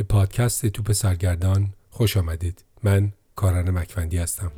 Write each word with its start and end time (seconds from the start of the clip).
به 0.00 0.04
پادکست 0.04 0.66
توپ 0.66 0.92
سرگردان 0.92 1.68
خوش 1.90 2.16
آمدید. 2.16 2.64
من 2.82 3.12
کاران 3.36 3.70
مکفندی 3.70 4.18
هستم. 4.18 4.52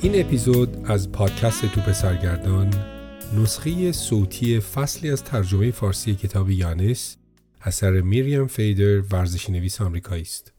این 0.00 0.20
اپیزود 0.20 0.90
از 0.90 1.12
پادکست 1.12 1.66
توپ 1.66 1.92
سرگردان 1.92 2.99
نسخه 3.36 3.92
صوتی 3.92 4.60
فصلی 4.60 5.10
از 5.10 5.24
ترجمه 5.24 5.70
فارسی 5.70 6.14
کتاب 6.14 6.50
یانس 6.50 7.16
اثر 7.60 8.00
میریم 8.00 8.46
فیدر 8.46 9.00
ورزشی 9.00 9.52
نویس 9.52 9.80
آمریکایی 9.80 10.22
است. 10.22 10.52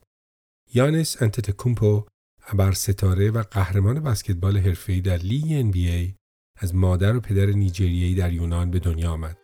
یانس 0.74 1.22
انتتکومپو 1.22 2.04
ابر 2.48 2.72
ستاره 2.72 3.32
و 3.32 3.44
قهرمان 3.44 4.00
بسکتبال 4.00 4.58
حرفه‌ای 4.58 5.02
در 5.02 5.18
لیگ 5.18 5.72
NBA 5.72 6.14
از 6.56 6.76
مادر 6.76 7.16
و 7.16 7.20
پدر 7.20 7.46
نیجریه‌ای 7.46 8.16
در 8.16 8.34
یونان 8.34 8.72
به 8.72 8.80
دنیا 8.80 9.12
آمد. 9.12 9.38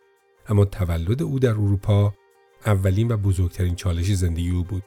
اما 0.47 0.65
تولد 0.65 1.21
او 1.21 1.39
در 1.39 1.49
اروپا 1.49 2.13
اولین 2.65 3.11
و 3.11 3.17
بزرگترین 3.17 3.75
چالش 3.75 4.13
زندگی 4.13 4.49
او 4.49 4.63
بود. 4.63 4.83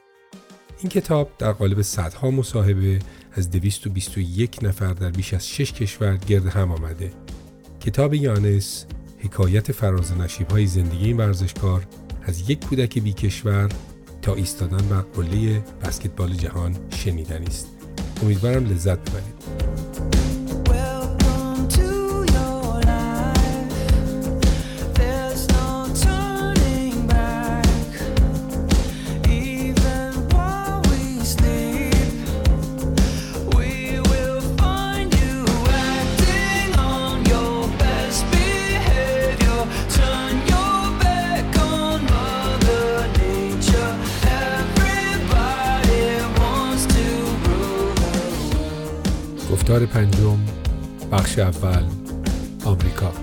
این 0.79 0.89
کتاب 0.89 1.31
در 1.37 1.51
قالب 1.51 1.81
صدها 1.81 2.31
مصاحبه 2.31 2.99
از 3.31 3.49
221 3.49 4.63
نفر 4.63 4.93
در 4.93 5.11
بیش 5.11 5.33
از 5.33 5.49
6 5.49 5.73
کشور 5.73 6.17
گرد 6.17 6.45
هم 6.45 6.71
آمده. 6.71 7.11
کتاب 7.85 8.13
یانس 8.13 8.85
حکایت 9.19 9.71
فراز 9.71 10.17
نشیب 10.17 10.51
های 10.51 10.65
زندگی 10.65 11.05
این 11.05 11.17
ورزشکار 11.17 11.87
از 12.23 12.49
یک 12.49 12.65
کودک 12.65 12.99
بی 12.99 13.13
کشور 13.13 13.69
تا 14.21 14.35
ایستادن 14.35 14.87
بر 14.87 15.01
قله 15.01 15.63
بسکتبال 15.83 16.33
جهان 16.33 16.75
شنیدنی 16.89 17.45
است. 17.45 17.67
امیدوارم 18.23 18.65
لذت 18.65 18.99
ببرید. 18.99 19.70
بخش 51.31 51.39
اول 51.39 51.85
آمریکا 52.65 53.13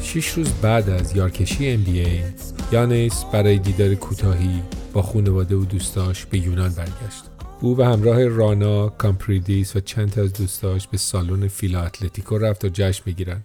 شش 0.00 0.28
روز 0.28 0.52
بعد 0.52 0.90
از 0.90 1.16
یارکشی 1.16 1.84
NBA 1.84 2.42
یانیس 2.72 3.24
برای 3.24 3.58
دیدار 3.58 3.94
کوتاهی 3.94 4.62
با 4.92 5.02
خانواده 5.02 5.56
و 5.56 5.64
دوستاش 5.64 6.26
به 6.26 6.38
یونان 6.38 6.72
برگشت 6.74 7.24
او 7.60 7.74
به 7.74 7.86
همراه 7.86 8.28
رانا، 8.28 8.88
کامپریدیس 8.88 9.76
و 9.76 9.80
چند 9.80 10.18
از 10.18 10.32
دوستاش 10.32 10.88
به 10.88 10.96
سالن 10.96 11.48
فیلا 11.48 11.82
اتلتیکو 11.82 12.38
رفت 12.38 12.64
و 12.64 12.68
جشن 12.72 13.02
بگیرند. 13.06 13.44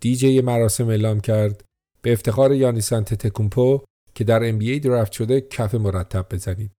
دیجی 0.00 0.40
مراسم 0.40 0.88
اعلام 0.88 1.20
کرد 1.20 1.64
به 2.02 2.12
افتخار 2.12 2.54
یانیس 2.54 2.88
تکومپو 2.88 3.80
که 4.14 4.24
در 4.24 4.52
NBA 4.52 4.80
draft 4.80 5.12
شده 5.12 5.40
کف 5.40 5.74
مرتب 5.74 6.26
بزنید. 6.30 6.70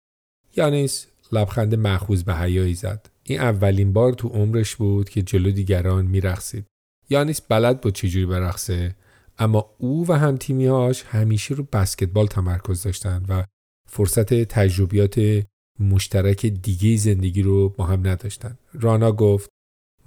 یانیس 0.55 1.07
لبخند 1.31 1.75
مخوز 1.75 2.23
به 2.23 2.35
حیایی 2.35 2.73
زد. 2.73 3.09
این 3.23 3.39
اولین 3.39 3.93
بار 3.93 4.13
تو 4.13 4.27
عمرش 4.27 4.75
بود 4.75 5.09
که 5.09 5.21
جلو 5.21 5.51
دیگران 5.51 6.05
میرقصید. 6.05 6.65
یانیس 7.09 7.41
بلد 7.41 7.81
بود 7.81 7.95
چجوری 7.95 8.25
برقصه 8.25 8.95
اما 9.39 9.75
او 9.77 10.07
و 10.07 10.13
هم 10.13 10.37
تیمیهاش 10.37 11.03
همیشه 11.03 11.55
رو 11.55 11.67
بسکتبال 11.73 12.27
تمرکز 12.27 12.83
داشتند 12.83 13.25
و 13.29 13.43
فرصت 13.87 14.33
تجربیات 14.33 15.45
مشترک 15.79 16.45
دیگه 16.45 16.97
زندگی 16.97 17.41
رو 17.41 17.69
با 17.69 17.85
هم 17.85 18.07
نداشتن. 18.07 18.57
رانا 18.73 19.11
گفت 19.11 19.49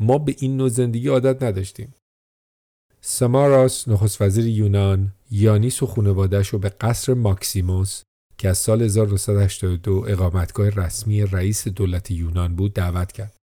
ما 0.00 0.18
به 0.18 0.34
این 0.38 0.56
نوع 0.56 0.68
زندگی 0.68 1.08
عادت 1.08 1.42
نداشتیم. 1.42 1.94
سماراس 3.00 3.88
نخست 3.88 4.22
وزیر 4.22 4.46
یونان 4.46 5.12
یانیس 5.30 5.82
و 5.82 5.86
خانوادهش 5.86 6.48
رو 6.48 6.58
به 6.58 6.68
قصر 6.68 7.14
ماکسیموس 7.14 8.02
که 8.38 8.48
از 8.48 8.58
سال 8.58 8.82
1982 8.82 10.04
اقامتگاه 10.08 10.68
رسمی 10.68 11.22
رئیس 11.22 11.68
دولت 11.68 12.10
یونان 12.10 12.56
بود 12.56 12.74
دعوت 12.74 13.12
کرد. 13.12 13.36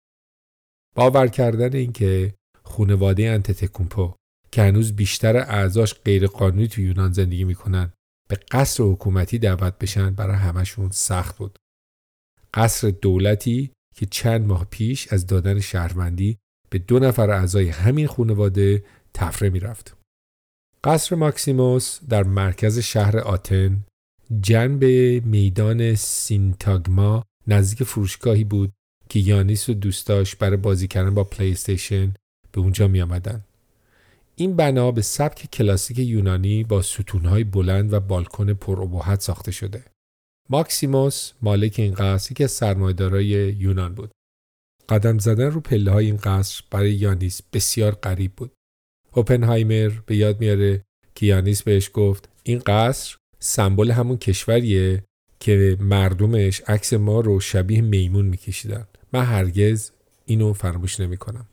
باور 0.95 1.27
کردن 1.27 1.75
اینکه 1.75 2.33
خانواده 2.63 3.29
انتتکومپو 3.29 4.13
که 4.51 4.61
هنوز 4.61 4.95
بیشتر 4.95 5.37
اعضاش 5.37 5.93
غیرقانونی 5.93 6.67
تو 6.67 6.81
یونان 6.81 7.11
زندگی 7.11 7.43
می‌کنن 7.43 7.93
به 8.29 8.35
قصر 8.51 8.83
حکومتی 8.83 9.39
دعوت 9.39 9.77
بشن 9.79 10.13
برای 10.13 10.35
همشون 10.35 10.89
سخت 10.89 11.37
بود. 11.37 11.59
قصر 12.53 12.89
دولتی 12.89 13.71
که 13.95 14.05
چند 14.05 14.47
ماه 14.47 14.65
پیش 14.65 15.13
از 15.13 15.27
دادن 15.27 15.59
شهروندی 15.59 16.37
به 16.69 16.77
دو 16.77 16.99
نفر 16.99 17.31
اعضای 17.31 17.69
همین 17.69 18.07
خانواده 18.07 18.83
تفره 19.13 19.49
می‌رفت. 19.49 19.97
قصر 20.83 21.15
ماکسیموس 21.15 21.99
در 22.09 22.23
مرکز 22.23 22.79
شهر 22.79 23.17
آتن 23.17 23.83
جنب 24.41 24.83
میدان 25.25 25.95
سینتاگما 25.95 27.23
نزدیک 27.47 27.83
فروشگاهی 27.83 28.43
بود 28.43 28.71
که 29.09 29.19
یانیس 29.19 29.69
و 29.69 29.73
دوستاش 29.73 30.35
برای 30.35 30.57
بازی 30.57 30.87
کردن 30.87 31.13
با 31.13 31.23
پلی 31.23 31.51
استیشن 31.51 32.13
به 32.51 32.61
اونجا 32.61 32.87
می 32.87 33.01
آمدن. 33.01 33.43
این 34.35 34.55
بنا 34.55 34.91
به 34.91 35.01
سبک 35.01 35.51
کلاسیک 35.51 35.99
یونانی 35.99 36.63
با 36.63 36.81
ستونهای 36.81 37.43
بلند 37.43 37.93
و 37.93 37.99
بالکن 37.99 38.53
پر 38.53 39.15
ساخته 39.19 39.51
شده. 39.51 39.83
ماکسیموس 40.49 41.31
مالک 41.41 41.75
این 41.77 41.93
قصر 41.93 42.31
یکی 42.31 42.43
از 42.43 42.51
سرمایه‌دارای 42.51 43.25
یونان 43.59 43.95
بود. 43.95 44.11
قدم 44.89 45.17
زدن 45.17 45.51
رو 45.51 45.61
پله 45.61 45.91
های 45.91 46.05
این 46.05 46.17
قصر 46.17 46.63
برای 46.71 46.93
یانیس 46.93 47.41
بسیار 47.53 47.91
غریب 47.91 48.31
بود. 48.35 48.51
اوپنهایمر 49.11 49.89
به 50.05 50.15
یاد 50.15 50.39
میاره 50.39 50.83
که 51.15 51.25
یانیس 51.25 51.63
بهش 51.63 51.91
گفت 51.93 52.29
این 52.43 52.59
قصر 52.59 53.17
سمبل 53.39 53.91
همون 53.91 54.17
کشوریه 54.17 55.03
که 55.39 55.77
مردمش 55.79 56.61
عکس 56.61 56.93
ما 56.93 57.19
رو 57.19 57.39
شبیه 57.39 57.81
میمون 57.81 58.25
میکشیدن. 58.25 58.87
من 59.13 59.23
هرگز 59.23 59.91
اینو 60.25 60.53
فراموش 60.53 60.99
نمی‌کنم. 60.99 61.47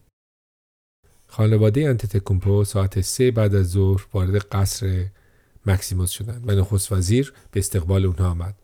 خانواده 1.27 1.89
آنتتوکومپو 1.88 2.65
ساعت 2.65 3.00
سه 3.00 3.31
بعد 3.31 3.55
از 3.55 3.71
ظهر 3.71 4.06
وارد 4.12 4.37
قصر 4.37 5.06
ماکسیموس 5.66 6.10
شدند 6.11 6.49
و 6.49 6.53
نخست 6.53 6.93
وزیر 6.93 7.33
به 7.50 7.61
استقبال 7.61 8.06
اونها 8.06 8.31
آمد. 8.31 8.55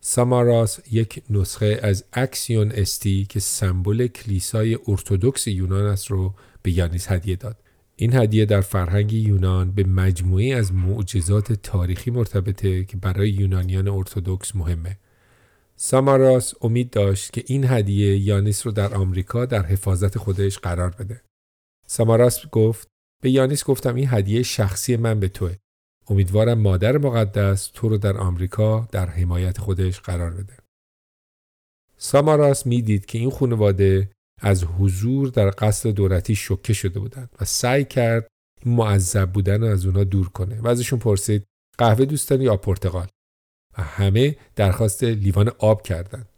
ساماراس 0.00 0.80
یک 0.90 1.22
نسخه 1.30 1.80
از 1.82 2.04
اکسیون 2.12 2.72
استی 2.72 3.26
که 3.28 3.40
سمبل 3.40 4.06
کلیسای 4.06 4.78
ارتودکس 4.88 5.46
یونان 5.46 5.86
است 5.86 6.06
رو 6.06 6.34
به 6.62 6.70
یانیس 6.70 7.10
هدیه 7.10 7.36
داد. 7.36 7.56
این 8.00 8.14
هدیه 8.14 8.44
در 8.44 8.60
فرهنگ 8.60 9.12
یونان 9.12 9.72
به 9.72 9.84
مجموعی 9.84 10.52
از 10.52 10.72
معجزات 10.72 11.52
تاریخی 11.52 12.10
مرتبطه 12.10 12.84
که 12.84 12.96
برای 12.96 13.30
یونانیان 13.30 13.88
ارتودکس 13.88 14.56
مهمه. 14.56 14.98
ساماراس 15.76 16.54
امید 16.60 16.90
داشت 16.90 17.32
که 17.32 17.44
این 17.46 17.64
هدیه 17.64 18.18
یانیس 18.18 18.66
رو 18.66 18.72
در 18.72 18.94
آمریکا 18.94 19.46
در 19.46 19.66
حفاظت 19.66 20.18
خودش 20.18 20.58
قرار 20.58 20.90
بده. 20.90 21.20
ساماراس 21.86 22.46
گفت 22.46 22.88
به 23.22 23.30
یانیس 23.30 23.64
گفتم 23.64 23.94
این 23.94 24.08
هدیه 24.08 24.42
شخصی 24.42 24.96
من 24.96 25.20
به 25.20 25.28
توه. 25.28 25.56
امیدوارم 26.08 26.58
مادر 26.58 26.98
مقدس 26.98 27.70
تو 27.74 27.88
رو 27.88 27.98
در 27.98 28.16
آمریکا 28.16 28.88
در 28.92 29.06
حمایت 29.08 29.58
خودش 29.58 30.00
قرار 30.00 30.30
بده. 30.30 30.56
ساماراس 31.96 32.66
می‌دید 32.66 33.06
که 33.06 33.18
این 33.18 33.30
خانواده 33.30 34.10
از 34.40 34.64
حضور 34.64 35.28
در 35.28 35.50
قصد 35.58 35.88
دولتی 35.90 36.34
شوکه 36.34 36.72
شده 36.72 37.00
بودند 37.00 37.30
و 37.40 37.44
سعی 37.44 37.84
کرد 37.84 38.26
معذب 38.66 39.32
بودن 39.32 39.60
رو 39.60 39.66
از 39.66 39.86
اونا 39.86 40.04
دور 40.04 40.28
کنه 40.28 40.60
و 40.60 40.68
ازشون 40.68 40.98
پرسید 40.98 41.46
قهوه 41.78 42.04
دوستانی 42.04 42.44
یا 42.44 42.56
پرتقال؟ 42.56 43.06
و 43.78 43.82
همه 43.82 44.36
درخواست 44.56 45.04
لیوان 45.04 45.52
آب 45.58 45.82
کردند. 45.82 46.28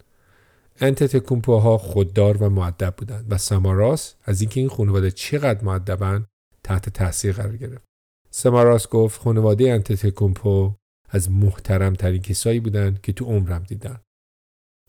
انتت 0.81 1.17
کومپوها 1.17 1.79
خوددار 1.79 2.43
و 2.43 2.51
معدب 2.51 2.95
بودند 2.97 3.27
و 3.33 3.39
سماراس 3.39 4.15
از 4.25 4.41
اینکه 4.41 4.61
این 4.61 4.69
خانواده 4.69 5.11
چقدر 5.11 5.65
معدبن 5.65 6.27
تحت 6.63 6.89
تاثیر 6.89 7.33
قرار 7.33 7.57
گرفت. 7.57 7.85
سماراس 8.31 8.89
گفت 8.89 9.21
خانواده 9.21 9.73
انتت 9.73 10.09
کومپو 10.09 10.75
از 11.09 11.31
محترم 11.31 11.95
ترین 11.95 12.23
کسایی 12.23 12.61
بودند 12.61 13.01
که 13.01 13.13
تو 13.13 13.25
عمرم 13.25 13.63
دیدن 13.63 14.01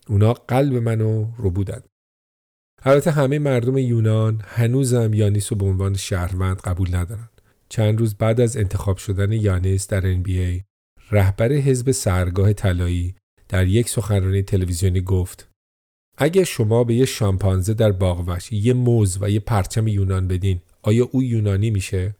اونا 0.07 0.33
قلب 0.33 0.74
منو 0.74 1.31
رو 1.38 1.51
بودند. 1.51 1.83
البته 2.85 3.12
همه 3.12 3.39
مردم 3.39 3.77
یونان 3.77 4.41
هنوزم 4.45 5.13
یانیس 5.13 5.51
رو 5.51 5.57
به 5.57 5.65
عنوان 5.65 5.94
شهروند 5.94 6.62
قبول 6.62 6.95
ندارن. 6.95 7.30
چند 7.69 8.00
روز 8.00 8.15
بعد 8.15 8.41
از 8.41 8.57
انتخاب 8.57 8.97
شدن 8.97 9.31
یانیس 9.31 9.88
در 9.88 10.01
NBA 10.01 10.63
رهبر 11.12 11.53
حزب 11.53 11.91
سرگاه 11.91 12.53
طلایی 12.53 13.15
در 13.50 13.68
یک 13.68 13.89
سخنرانی 13.89 14.41
تلویزیونی 14.41 15.01
گفت 15.01 15.50
اگه 16.18 16.44
شما 16.44 16.83
به 16.83 16.94
یه 16.94 17.06
شامپانزه 17.06 17.74
در 17.74 17.91
باغوش 17.91 18.51
یه 18.51 18.74
موز 18.74 19.18
و 19.21 19.29
یه 19.29 19.39
پرچم 19.39 19.88
یونان 19.88 20.27
بدین 20.27 20.62
آیا 20.81 21.09
او 21.12 21.24
یونانی 21.24 21.69
میشه؟ 21.69 22.15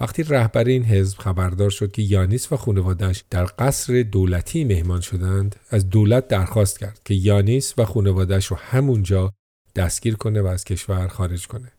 وقتی 0.00 0.22
رهبر 0.22 0.64
این 0.64 0.84
حزب 0.84 1.18
خبردار 1.18 1.70
شد 1.70 1.92
که 1.92 2.02
یانیس 2.02 2.52
و 2.52 2.56
خانوادش 2.56 3.24
در 3.30 3.48
قصر 3.58 4.02
دولتی 4.02 4.64
مهمان 4.64 5.00
شدند 5.00 5.56
از 5.70 5.88
دولت 5.88 6.28
درخواست 6.28 6.78
کرد 6.78 7.00
که 7.04 7.14
یانیس 7.14 7.74
و 7.78 7.84
خانوادش 7.84 8.46
رو 8.46 8.56
همونجا 8.56 9.32
دستگیر 9.78 10.16
کنه 10.16 10.40
و 10.40 10.46
از 10.46 10.64
کشور 10.64 11.08
خارج 11.08 11.46
کنه. 11.46 11.72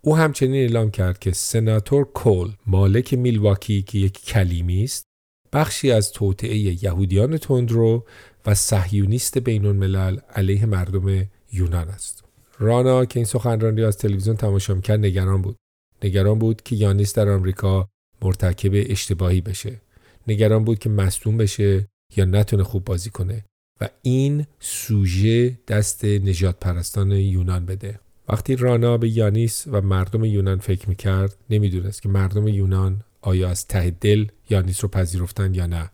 او 0.00 0.16
همچنین 0.16 0.54
اعلام 0.54 0.90
کرد 0.90 1.18
که 1.18 1.32
سناتور 1.32 2.04
کول 2.04 2.52
مالک 2.66 3.14
میلواکی 3.14 3.82
که 3.82 3.98
یک 3.98 4.24
کلیمی 4.24 4.84
است 4.84 5.04
بخشی 5.52 5.92
از 5.92 6.12
توطعه 6.12 6.84
یهودیان 6.84 7.38
تندرو 7.38 8.04
و 8.46 8.54
صهیونیست 8.54 9.38
بین 9.38 9.66
الملل 9.66 10.18
علیه 10.34 10.66
مردم 10.66 11.26
یونان 11.52 11.88
است. 11.88 12.24
رانا 12.58 13.04
که 13.04 13.18
این 13.18 13.24
سخنرانی 13.24 13.82
از 13.82 13.98
تلویزیون 13.98 14.36
تماشا 14.36 14.80
کرد 14.80 15.00
نگران 15.00 15.42
بود. 15.42 15.56
نگران 16.04 16.38
بود 16.38 16.62
که 16.62 16.76
یانیس 16.76 17.14
در 17.14 17.28
آمریکا 17.28 17.88
مرتکب 18.22 18.70
اشتباهی 18.74 19.40
بشه. 19.40 19.80
نگران 20.28 20.64
بود 20.64 20.78
که 20.78 20.90
مصدوم 20.90 21.36
بشه 21.36 21.88
یا 22.16 22.24
نتونه 22.24 22.62
خوب 22.62 22.84
بازی 22.84 23.10
کنه. 23.10 23.44
و 23.80 23.88
این 24.02 24.46
سوژه 24.60 25.58
دست 25.68 26.04
نجات 26.04 26.60
پرستان 26.60 27.10
یونان 27.12 27.66
بده. 27.66 28.00
وقتی 28.28 28.56
رانا 28.56 28.98
به 28.98 29.08
یانیس 29.08 29.64
و 29.66 29.80
مردم 29.80 30.24
یونان 30.24 30.58
فکر 30.58 30.88
می‌کرد 30.88 31.36
نمی‌دونست 31.50 32.02
که 32.02 32.08
مردم 32.08 32.48
یونان 32.48 33.04
آیا 33.20 33.50
از 33.50 33.66
ته 33.66 33.90
دل 33.90 34.26
یانیس 34.50 34.84
رو 34.84 34.88
پذیرفتن 34.88 35.54
یا 35.54 35.66
نه. 35.66 35.90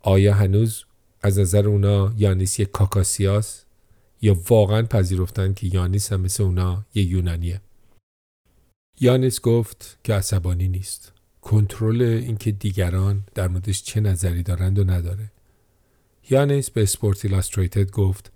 آیا 0.00 0.34
هنوز 0.34 0.84
از 1.22 1.38
نظر 1.38 1.68
اونا 1.68 2.14
یانیس 2.16 2.60
یک 2.60 2.70
کاکاسیاس 2.70 3.64
یا 4.22 4.36
واقعا 4.48 4.82
پذیرفتن 4.82 5.54
که 5.54 5.66
یانیس 5.66 6.12
هم 6.12 6.20
مثل 6.20 6.42
اونا 6.42 6.86
یه 6.94 7.02
یونانیه؟ 7.02 7.60
یانیس 9.00 9.40
گفت 9.40 9.98
که 10.04 10.14
عصبانی 10.14 10.68
نیست. 10.68 11.12
کنترل 11.40 12.02
اینکه 12.02 12.52
دیگران 12.52 13.24
در 13.34 13.48
موردش 13.48 13.82
چه 13.82 14.00
نظری 14.00 14.42
دارند 14.42 14.78
و 14.78 14.84
نداره. 14.84 15.30
یانیس 16.30 16.70
به 16.70 16.82
اسپورت 16.82 17.24
ایلاستریتد 17.24 17.90
گفت 17.90 18.32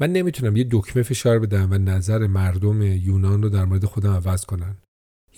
من 0.00 0.12
نمی‌تونم 0.12 0.56
یه 0.56 0.66
دکمه 0.70 1.02
فشار 1.02 1.38
بدم 1.38 1.68
و 1.70 1.78
نظر 1.78 2.26
مردم 2.26 2.82
یونان 2.82 3.42
رو 3.42 3.48
در 3.48 3.64
مورد 3.64 3.84
خودم 3.84 4.12
عوض 4.12 4.44
کنن. 4.44 4.76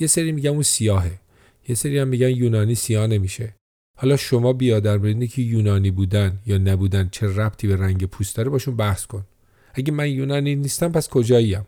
یه 0.00 0.06
سری 0.06 0.32
میگن 0.32 0.50
اون 0.50 0.62
سیاهه. 0.62 1.20
یه 1.68 1.74
سری 1.74 1.98
هم 1.98 2.08
میگن 2.08 2.30
یونانی 2.30 2.74
سیاه 2.74 3.06
نمیشه. 3.06 3.54
حالا 3.98 4.16
شما 4.16 4.52
بیا 4.52 4.80
در 4.80 4.96
مورد 4.96 5.26
که 5.26 5.42
یونانی 5.42 5.90
بودن 5.90 6.38
یا 6.46 6.58
نبودن 6.58 7.08
چه 7.12 7.26
ربطی 7.26 7.66
به 7.66 7.76
رنگ 7.76 8.06
پوست 8.06 8.36
داره 8.36 8.50
باشون 8.50 8.76
بحث 8.76 9.06
کن. 9.06 9.26
اگه 9.74 9.92
من 9.92 10.10
یونانی 10.10 10.54
نیستم 10.56 10.92
پس 10.92 11.08
کجاییم؟ 11.08 11.66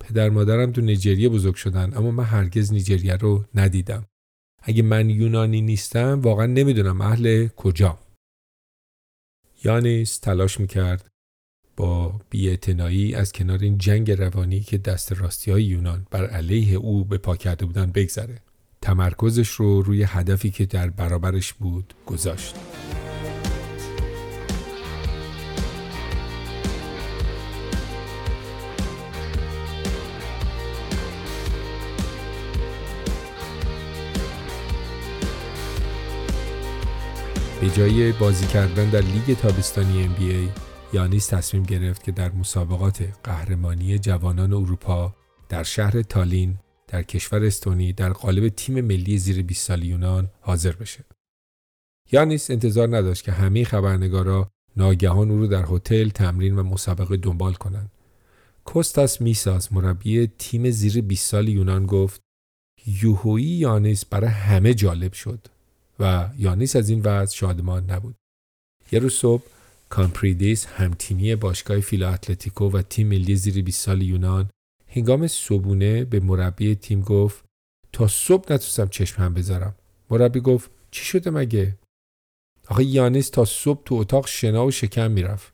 پدر 0.00 0.28
مادرم 0.28 0.72
تو 0.72 0.80
نیجریه 0.80 1.28
بزرگ 1.28 1.54
شدن 1.54 1.92
اما 1.96 2.10
من 2.10 2.24
هرگز 2.24 2.72
نیجریه 2.72 3.16
رو 3.16 3.44
ندیدم. 3.54 4.04
اگه 4.62 4.82
من 4.82 5.10
یونانی 5.10 5.60
نیستم 5.60 6.20
واقعا 6.20 6.46
نمی‌دونم 6.46 7.00
اهل 7.00 7.48
کجا. 7.48 7.98
یانیس 9.64 10.18
تلاش 10.18 10.60
می‌کرد 10.60 11.06
با 11.76 12.20
بیاعتنایی 12.30 13.14
از 13.14 13.32
کنار 13.32 13.58
این 13.58 13.78
جنگ 13.78 14.10
روانی 14.10 14.60
که 14.60 14.78
دست 14.78 15.12
راستی 15.12 15.50
های 15.50 15.64
یونان 15.64 16.06
بر 16.10 16.26
علیه 16.26 16.76
او 16.76 17.04
به 17.04 17.18
پا 17.18 17.36
کرده 17.36 17.66
بودن 17.66 17.92
بگذره. 17.92 18.38
تمرکزش 18.82 19.48
رو 19.48 19.82
روی 19.82 20.02
هدفی 20.02 20.50
که 20.50 20.66
در 20.66 20.90
برابرش 20.90 21.52
بود 21.52 21.94
گذاشت. 22.06 22.54
به 37.60 37.70
جای 37.70 38.12
بازی 38.12 38.46
کردن 38.46 38.90
در 38.90 39.00
لیگ 39.00 39.38
تابستانی 39.38 40.08
NBA 40.08 40.60
یانیس 40.92 41.26
تصمیم 41.26 41.62
گرفت 41.62 42.02
که 42.02 42.12
در 42.12 42.32
مسابقات 42.32 43.08
قهرمانی 43.24 43.98
جوانان 43.98 44.52
اروپا 44.52 45.14
در 45.48 45.62
شهر 45.62 46.02
تالین 46.02 46.58
در 46.88 47.02
کشور 47.02 47.44
استونی 47.44 47.92
در 47.92 48.12
قالب 48.12 48.48
تیم 48.48 48.80
ملی 48.80 49.18
زیر 49.18 49.42
20 49.42 49.66
سال 49.66 49.84
یونان 49.84 50.30
حاضر 50.40 50.72
بشه. 50.72 51.04
یانیس 52.12 52.50
انتظار 52.50 52.96
نداشت 52.96 53.24
که 53.24 53.32
همه 53.32 53.64
خبرنگارا 53.64 54.50
ناگهان 54.76 55.30
او 55.30 55.38
رو 55.38 55.46
در 55.46 55.64
هتل 55.68 56.08
تمرین 56.08 56.58
و 56.58 56.62
مسابقه 56.62 57.16
دنبال 57.16 57.54
کنند. 57.54 57.90
کوستاس 58.64 59.20
میساس 59.20 59.72
مربی 59.72 60.26
تیم 60.38 60.70
زیر 60.70 61.00
20 61.00 61.30
سال 61.30 61.48
یونان 61.48 61.86
گفت 61.86 62.20
یوهویی 62.86 63.46
یانیس 63.46 64.04
برای 64.04 64.30
همه 64.30 64.74
جالب 64.74 65.12
شد 65.12 65.55
و 66.00 66.30
یانیس 66.38 66.76
از 66.76 66.88
این 66.90 67.00
وضع 67.04 67.36
شادمان 67.36 67.90
نبود. 67.90 68.14
یه 68.92 68.98
روز 68.98 69.14
صبح 69.14 69.42
کامپریدیس 69.88 70.66
همتیمی 70.66 71.36
باشگاه 71.36 71.80
فیلا 71.80 72.10
اتلتیکو 72.10 72.70
و 72.70 72.82
تیم 72.82 73.08
ملی 73.08 73.36
زیر 73.36 73.62
20 73.64 73.80
سال 73.84 74.02
یونان 74.02 74.50
هنگام 74.88 75.26
صبونه 75.26 76.04
به 76.04 76.20
مربی 76.20 76.74
تیم 76.74 77.00
گفت 77.00 77.44
تا 77.92 78.08
صبح 78.08 78.52
نتونستم 78.52 78.88
چشم 78.88 79.22
هم 79.22 79.34
بذارم. 79.34 79.74
مربی 80.10 80.40
گفت 80.40 80.70
چی 80.90 81.04
شده 81.04 81.30
مگه؟ 81.30 81.76
آخه 82.68 82.84
یانیس 82.84 83.30
تا 83.30 83.44
صبح 83.44 83.82
تو 83.84 83.94
اتاق 83.94 84.26
شنا 84.26 84.66
و 84.66 84.70
شکم 84.70 85.10
می‌رفت. 85.10 85.52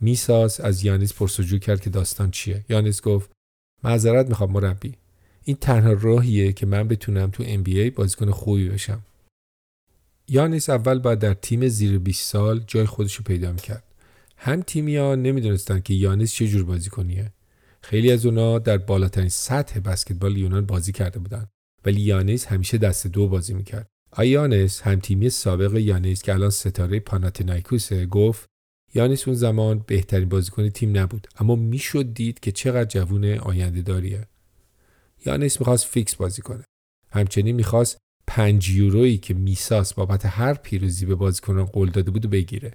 میساس 0.00 0.60
از 0.60 0.84
یانیس 0.84 1.14
پرسجو 1.14 1.58
کرد 1.58 1.80
که 1.80 1.90
داستان 1.90 2.30
چیه. 2.30 2.64
یانیس 2.68 3.02
گفت 3.02 3.30
معذرت 3.84 4.28
می‌خوام 4.28 4.52
مربی. 4.52 4.94
این 5.44 5.56
تنها 5.56 5.92
راهیه 5.92 6.52
که 6.52 6.66
من 6.66 6.88
بتونم 6.88 7.30
تو 7.30 7.44
NBA 7.44 7.90
بازیکن 7.94 8.30
خوبی 8.30 8.68
بشم. 8.68 9.02
یانیس 10.28 10.70
اول 10.70 10.98
باید 10.98 11.18
در 11.18 11.34
تیم 11.34 11.68
زیر 11.68 11.98
20 11.98 12.30
سال 12.30 12.64
جای 12.66 12.86
خودش 12.86 13.14
رو 13.14 13.24
پیدا 13.24 13.52
می‌کرد. 13.52 13.84
هم 14.36 14.62
تیمیا 14.62 15.14
نمی‌دونستن 15.14 15.80
که 15.80 15.94
یانیس 15.94 16.32
چه 16.32 16.48
جور 16.48 16.64
بازی 16.64 16.90
کنیه. 16.90 17.32
خیلی 17.82 18.12
از 18.12 18.26
اونا 18.26 18.58
در 18.58 18.78
بالاترین 18.78 19.28
سطح 19.28 19.80
بسکتبال 19.80 20.36
یونان 20.36 20.66
بازی 20.66 20.92
کرده 20.92 21.18
بودن 21.18 21.46
ولی 21.84 22.00
یانیس 22.00 22.46
همیشه 22.46 22.78
دست 22.78 23.06
دو 23.06 23.28
بازی 23.28 23.54
می‌کرد. 23.54 23.86
آیانس 24.10 24.82
هم 24.82 25.00
تیمی 25.00 25.30
سابق 25.30 25.74
یانیس 25.74 26.22
که 26.22 26.34
الان 26.34 26.50
ستاره 26.50 27.00
پاناتینایکوسه 27.00 28.06
گفت 28.06 28.46
یانیس 28.94 29.28
اون 29.28 29.36
زمان 29.36 29.84
بهترین 29.86 30.28
بازیکن 30.28 30.68
تیم 30.68 30.96
نبود 30.96 31.26
اما 31.38 31.56
می‌شد 31.56 32.14
دید 32.14 32.40
که 32.40 32.52
چقدر 32.52 32.84
جوون 32.84 33.24
آینده 33.24 33.82
داریه. 33.82 34.26
یانیس 35.26 35.60
می‌خواست 35.60 35.84
فیکس 35.84 36.14
بازی 36.14 36.42
کنه. 36.42 36.64
همچنین 37.10 37.56
می‌خواست 37.56 37.98
پنج 38.26 38.70
یورویی 38.70 39.18
که 39.18 39.34
میساس 39.34 39.94
بابت 39.94 40.26
هر 40.26 40.54
پیروزی 40.54 41.06
به 41.06 41.14
بازیکنان 41.14 41.64
قول 41.64 41.90
داده 41.90 42.10
بود 42.10 42.30
بگیره. 42.30 42.72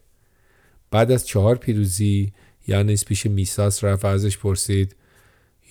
بعد 0.92 1.12
از 1.12 1.28
چهار 1.28 1.56
پیروزی 1.56 2.34
یانس 2.68 3.06
پیش 3.06 3.26
میساس 3.26 3.84
رفت 3.84 4.06
ازش 4.06 4.38
پرسید 4.38 4.96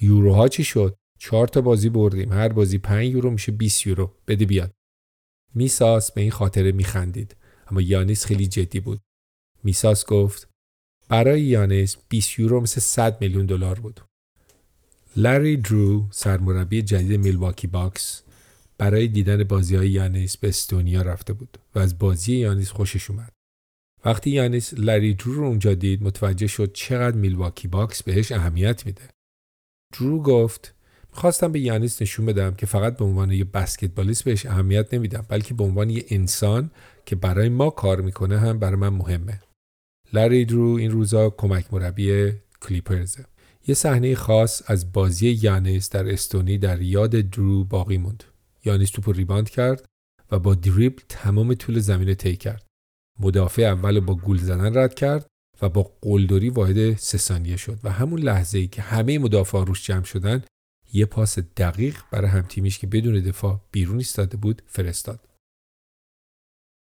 یوروها 0.01 0.49
چی 0.49 0.65
شد؟ 0.65 0.97
چهار 1.19 1.49
تا 1.49 1.61
بازی 1.61 1.89
بردیم. 1.89 2.33
هر 2.33 2.49
بازی 2.49 2.79
پنج 2.79 3.07
یورو 3.07 3.31
میشه 3.31 3.53
20 3.53 3.87
یورو. 3.87 4.15
بده 4.29 4.45
بیاد. 4.45 4.73
میساس 5.55 6.13
به 6.13 6.21
این 6.21 6.31
خاطره 6.31 6.73
میخندید. 6.73 7.37
اما 7.71 7.81
یانیس 7.81 8.25
خیلی 8.25 8.47
جدی 8.47 8.81
بود. 8.81 9.01
میساس 9.65 10.07
گفت 10.07 10.49
برای 11.09 11.41
یانیس 11.41 11.97
20 12.09 12.39
یورو 12.39 12.61
مثل 12.61 12.81
100 12.81 13.21
میلیون 13.21 13.47
دلار 13.47 13.81
بود. 13.81 14.01
لری 15.17 15.57
درو 15.57 16.07
سرمربی 16.11 16.83
جدید 16.83 17.21
میلواکی 17.21 17.67
باکس 17.67 18.23
برای 18.81 19.09
دیدن 19.09 19.45
بازی 19.45 19.77
های 19.77 19.91
یانیس 19.91 20.37
به 20.37 20.49
استونیا 20.49 21.03
رفته 21.03 21.33
بود 21.33 21.59
و 21.75 21.79
از 21.79 21.99
بازی 21.99 22.37
یانیس 22.37 22.71
خوشش 22.71 23.11
اومد. 23.11 23.33
وقتی 24.05 24.31
یانیس 24.31 24.75
لری 24.75 25.15
درو 25.15 25.33
رو 25.33 25.45
اونجا 25.45 25.75
دید 25.75 26.03
متوجه 26.03 26.47
شد 26.47 26.73
چقدر 26.73 27.17
میلواکی 27.17 27.69
باکس 27.69 28.03
بهش 28.03 28.33
اهمیت 28.33 28.87
میده. 28.87 29.03
درو 29.93 30.23
گفت 30.23 30.75
می‌خواستم 31.13 31.53
به 31.53 31.61
یانیس 31.61 32.03
نشون 32.03 32.27
بدم 32.27 32.55
که 32.55 32.67
فقط 32.67 32.97
به 32.97 33.05
عنوان 33.05 33.33
یه 33.33 33.45
بسکتبالیست 33.45 34.25
بهش 34.25 34.47
اهمیت 34.47 34.95
نمیدم 34.95 35.27
بلکه 35.29 35.55
به 35.55 35.65
عنوان 35.65 35.91
یه 35.91 36.05
انسان 36.09 36.71
که 37.07 37.17
برای 37.17 37.49
ما 37.49 37.71
کار 37.71 38.01
می‌کنه 38.01 38.39
هم 38.39 38.59
برای 38.59 38.77
من 38.77 38.89
مهمه. 38.89 39.41
لری 40.13 40.45
درو 40.45 40.75
این 40.75 40.91
روزا 40.91 41.31
کمک 41.31 41.75
مربی 41.75 42.33
کلیپرزه. 42.61 43.25
یه 43.67 43.75
صحنه 43.75 44.15
خاص 44.15 44.63
از 44.67 44.93
بازی 44.93 45.31
یانیس 45.31 45.91
در 45.91 46.13
استونی 46.13 46.59
در 46.59 46.83
یاد 46.83 47.11
درو 47.11 47.65
باقی 47.65 47.99
موند. 47.99 48.25
یانیس 48.65 48.91
توپ 48.91 49.09
ریباند 49.09 49.51
کرد 49.51 49.85
و 50.31 50.39
با 50.39 50.55
دریبل 50.55 51.03
تمام 51.09 51.55
طول 51.55 51.79
زمین 51.79 52.15
طی 52.15 52.37
کرد. 52.37 52.67
مدافع 53.21 53.63
اول 53.63 54.01
با 54.01 54.15
گول 54.15 54.39
زدن 54.39 54.79
رد 54.79 54.95
کرد 54.95 55.27
و 55.63 55.69
با 55.69 55.93
قلدری 56.03 56.51
واحد 56.51 56.97
سه 56.97 57.19
ثانیه 57.19 57.57
شد 57.57 57.79
و 57.85 57.91
همون 57.91 58.21
لحظه 58.21 58.59
ای 58.59 58.67
که 58.67 58.83
همه 58.83 59.19
مدافع 59.19 59.65
روش 59.65 59.87
جمع 59.87 60.05
شدن 60.05 60.43
یه 60.93 61.07
پاس 61.07 61.39
دقیق 61.39 61.97
برای 62.11 62.31
هم 62.31 62.43
تیمیش 62.43 62.79
که 62.79 62.87
بدون 62.87 63.21
دفاع 63.21 63.61
بیرون 63.73 63.99
ایستاده 63.99 64.37
بود 64.37 64.63
فرستاد. 64.67 65.21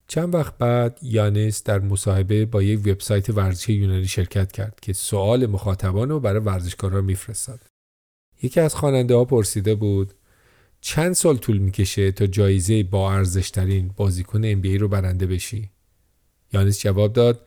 چند 0.06 0.34
وقت 0.34 0.58
بعد 0.58 0.98
یانس 1.02 1.62
در 1.62 1.78
مصاحبه 1.78 2.46
با 2.46 2.62
یک 2.62 2.80
وبسایت 2.80 3.30
ورزشی 3.30 3.72
یونانی 3.72 4.06
شرکت 4.06 4.52
کرد 4.52 4.80
که 4.80 4.92
سوال 4.92 5.46
مخاطبان 5.46 6.08
رو 6.08 6.20
برای 6.20 6.40
ورزشکارا 6.40 7.00
میفرستاد. 7.00 7.60
یکی 8.42 8.60
از 8.60 8.74
خواننده 8.74 9.14
ها 9.14 9.24
پرسیده 9.24 9.74
بود 9.74 10.14
چند 10.86 11.12
سال 11.12 11.36
طول 11.36 11.58
می‌کشه 11.58 12.12
تا 12.12 12.26
جایزه 12.26 12.82
با 12.82 13.12
ارزشترین 13.12 13.90
بازیکن 13.96 14.62
NBA 14.62 14.80
رو 14.80 14.88
برنده 14.88 15.26
بشی؟ 15.26 15.70
یانس 16.52 16.80
جواب 16.80 17.12
داد 17.12 17.46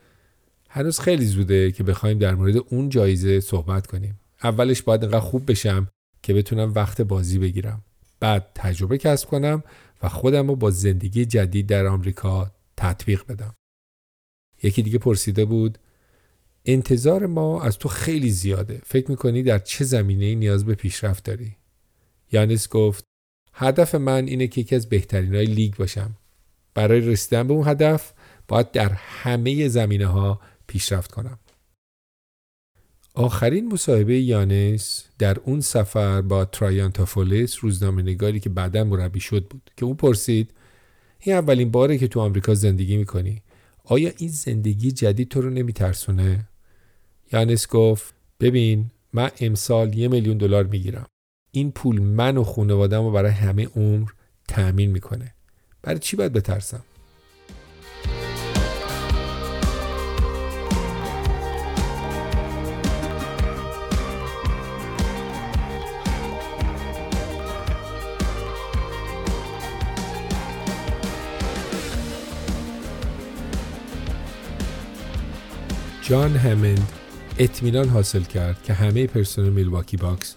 هنوز 0.68 1.00
خیلی 1.00 1.26
زوده 1.26 1.72
که 1.72 1.82
بخوایم 1.82 2.18
در 2.18 2.34
مورد 2.34 2.56
اون 2.56 2.88
جایزه 2.88 3.40
صحبت 3.40 3.86
کنیم. 3.86 4.20
اولش 4.42 4.82
باید 4.82 5.04
انقدر 5.04 5.20
خوب 5.20 5.50
بشم 5.50 5.88
که 6.22 6.34
بتونم 6.34 6.72
وقت 6.72 7.00
بازی 7.00 7.38
بگیرم. 7.38 7.84
بعد 8.20 8.50
تجربه 8.54 8.98
کسب 8.98 9.28
کنم 9.28 9.62
و 10.02 10.08
خودم 10.08 10.48
رو 10.48 10.56
با 10.56 10.70
زندگی 10.70 11.24
جدید 11.24 11.66
در 11.66 11.86
آمریکا 11.86 12.52
تطبیق 12.76 13.26
بدم. 13.26 13.54
یکی 14.62 14.82
دیگه 14.82 14.98
پرسیده 14.98 15.44
بود 15.44 15.78
انتظار 16.64 17.26
ما 17.26 17.62
از 17.62 17.78
تو 17.78 17.88
خیلی 17.88 18.30
زیاده. 18.30 18.82
فکر 18.84 19.10
می‌کنی 19.10 19.42
در 19.42 19.58
چه 19.58 19.84
زمینه 19.84 20.34
نیاز 20.34 20.64
به 20.64 20.74
پیشرفت 20.74 21.24
داری؟ 21.24 21.56
یانس 22.32 22.68
گفت 22.68 23.07
هدف 23.60 23.94
من 23.94 24.26
اینه 24.26 24.46
که 24.46 24.60
یکی 24.60 24.74
از 24.74 24.88
بهترین 24.88 25.34
های 25.34 25.46
لیگ 25.46 25.74
باشم. 25.74 26.10
برای 26.74 27.00
رسیدن 27.00 27.46
به 27.46 27.54
اون 27.54 27.68
هدف 27.68 28.12
باید 28.48 28.70
در 28.70 28.88
همه 28.92 29.68
زمینه 29.68 30.06
ها 30.06 30.40
پیشرفت 30.66 31.12
کنم. 31.12 31.38
آخرین 33.14 33.72
مصاحبه 33.72 34.20
یانس 34.20 35.04
در 35.18 35.38
اون 35.38 35.60
سفر 35.60 36.22
با 36.22 36.44
ترایانتافولیس 36.44 37.56
روزنامه 37.60 38.02
نگاری 38.02 38.40
که 38.40 38.48
بعدا 38.48 38.84
مربی 38.84 39.20
شد 39.20 39.44
بود 39.44 39.70
که 39.76 39.84
او 39.84 39.94
پرسید 39.94 40.50
این 41.20 41.36
اولین 41.36 41.70
باره 41.70 41.98
که 41.98 42.08
تو 42.08 42.20
آمریکا 42.20 42.54
زندگی 42.54 42.96
می‌کنی 42.96 43.42
آیا 43.84 44.12
این 44.18 44.30
زندگی 44.30 44.92
جدید 44.92 45.28
تو 45.28 45.40
رو 45.40 45.50
نمیترسونه؟ 45.50 46.48
یانس 47.32 47.68
گفت 47.68 48.14
ببین 48.40 48.90
من 49.12 49.30
امسال 49.40 49.94
یه 49.94 50.08
میلیون 50.08 50.38
دلار 50.38 50.64
می‌گیرم 50.64 51.06
این 51.50 51.72
پول 51.72 52.00
من 52.00 52.36
و 52.36 52.44
خانوادم 52.44 53.02
رو 53.02 53.10
برای 53.10 53.30
همه 53.30 53.68
عمر 53.76 54.10
تأمین 54.48 54.90
می‌کنه 54.90 55.34
برای 55.82 55.98
چی 55.98 56.16
باید 56.16 56.32
بترسم؟ 56.32 56.82
جان 76.02 76.36
همند 76.36 76.92
اطمینان 77.38 77.88
حاصل 77.88 78.22
کرد 78.22 78.62
که 78.62 78.72
همه 78.72 79.06
پرسنل 79.06 79.48
میلواکی 79.48 79.96
باکس 79.96 80.34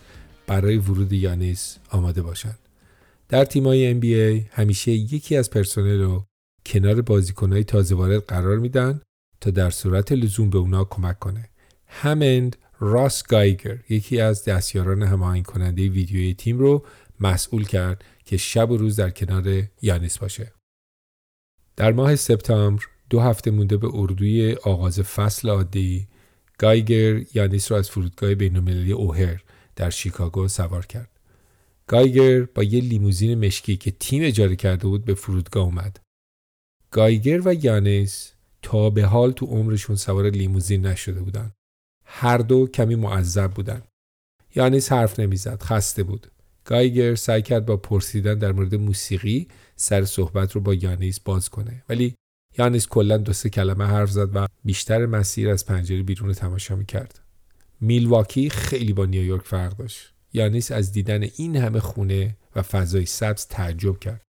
برای 0.52 0.78
ورود 0.78 1.14
یانیس 1.14 1.78
آماده 1.90 2.22
باشند. 2.22 2.60
در 3.30 3.46
تیمای 3.46 4.02
NBA 4.02 4.46
همیشه 4.52 4.92
یکی 4.92 5.36
از 5.36 5.50
پرسنل 5.50 6.02
رو 6.02 6.26
کنار 6.66 7.02
بازیکنهای 7.02 7.64
تازه 7.64 7.96
وارد 7.96 8.26
قرار 8.26 8.58
میدن 8.58 9.02
تا 9.42 9.52
در 9.52 9.70
صورت 9.70 10.12
لزوم 10.12 10.50
به 10.50 10.58
اونا 10.58 10.84
کمک 10.84 11.20
کنه. 11.20 11.50
همند 11.88 12.56
راس 12.80 13.24
گایگر 13.24 13.78
یکی 13.90 14.22
از 14.22 14.46
دستیاران 14.46 15.04
هماهنگ 15.04 15.46
کننده 15.46 15.90
ویدیوی 15.90 16.34
تیم 16.34 16.60
رو 16.60 16.86
مسئول 17.20 17.66
کرد 17.66 18.04
که 18.26 18.38
شب 18.38 18.72
و 18.72 18.78
روز 18.78 18.96
در 18.96 19.10
کنار 19.10 19.64
یانیس 19.82 20.18
باشه. 20.18 20.52
در 21.76 21.92
ماه 21.92 22.16
سپتامبر 22.16 22.84
دو 23.10 23.20
هفته 23.20 23.52
مونده 23.52 23.78
به 23.78 23.90
اردوی 23.94 24.54
آغاز 24.54 25.00
فصل 25.00 25.50
عادی 25.50 26.08
گایگر 26.58 27.22
یانیس 27.34 27.72
را 27.72 27.78
از 27.78 27.90
فرودگاه 27.90 28.36
بینالمللی 28.36 28.92
اوهر 28.92 29.42
در 29.76 29.90
شیکاگو 29.90 30.48
سوار 30.48 30.86
کرد. 30.86 31.10
گایگر 31.88 32.42
با 32.42 32.64
یه 32.64 32.82
لیموزین 32.82 33.46
مشکی 33.46 33.78
که 33.78 33.92
تیم 33.92 34.24
اجاره 34.24 34.56
کرده 34.56 34.88
بود 34.88 35.06
به 35.06 35.14
فرودگاه 35.14 35.64
اومد. 35.64 36.00
گایگر 36.92 37.42
و 37.48 37.54
یانیس 37.54 38.32
تا 38.62 38.90
به 38.90 39.06
حال 39.06 39.32
تو 39.32 39.46
عمرشون 39.46 39.96
سوار 39.96 40.30
لیموزین 40.30 40.86
نشده 40.86 41.22
بودن. 41.22 41.52
هر 42.06 42.38
دو 42.38 42.68
کمی 42.68 42.96
معذب 42.96 43.52
بودن. 43.52 43.82
یانیس 44.56 44.92
حرف 44.92 45.20
نمی‌زد، 45.20 45.64
خسته 45.64 46.04
بود. 46.04 46.32
گایگر 46.66 47.16
سعی 47.16 47.42
کرد 47.42 47.66
با 47.66 47.78
پرسیدن 47.78 48.34
در 48.34 48.52
مورد 48.52 48.76
موسیقی 48.76 49.48
سر 49.76 50.06
صحبت 50.06 50.52
رو 50.52 50.62
با 50.62 50.74
یانیس 50.74 51.20
باز 51.20 51.50
کنه 51.50 51.84
ولی 51.90 52.16
یانیس 52.58 52.88
کلا 52.88 53.18
دو 53.18 53.34
سه 53.34 53.50
کلمه 53.50 53.86
حرف 53.86 54.12
زد 54.12 54.36
و 54.36 54.48
بیشتر 54.64 55.06
مسیر 55.06 55.50
از 55.50 55.66
پنجره 55.66 56.04
بیرون 56.04 56.34
تماشا 56.34 56.76
می‌کرد. 56.76 57.20
میلواکی 57.82 58.50
خیلی 58.50 58.94
با 58.94 59.06
نیویورک 59.06 59.46
فرق 59.46 59.78
داشت. 59.78 60.14
یانیس 60.34 60.72
از 60.72 60.92
دیدن 60.92 61.24
این 61.24 61.56
همه 61.56 61.80
خونه 61.80 62.38
و 62.56 62.62
فضای 62.62 63.06
سبز 63.06 63.48
تعجب 63.48 64.00
کرد. 64.00 64.22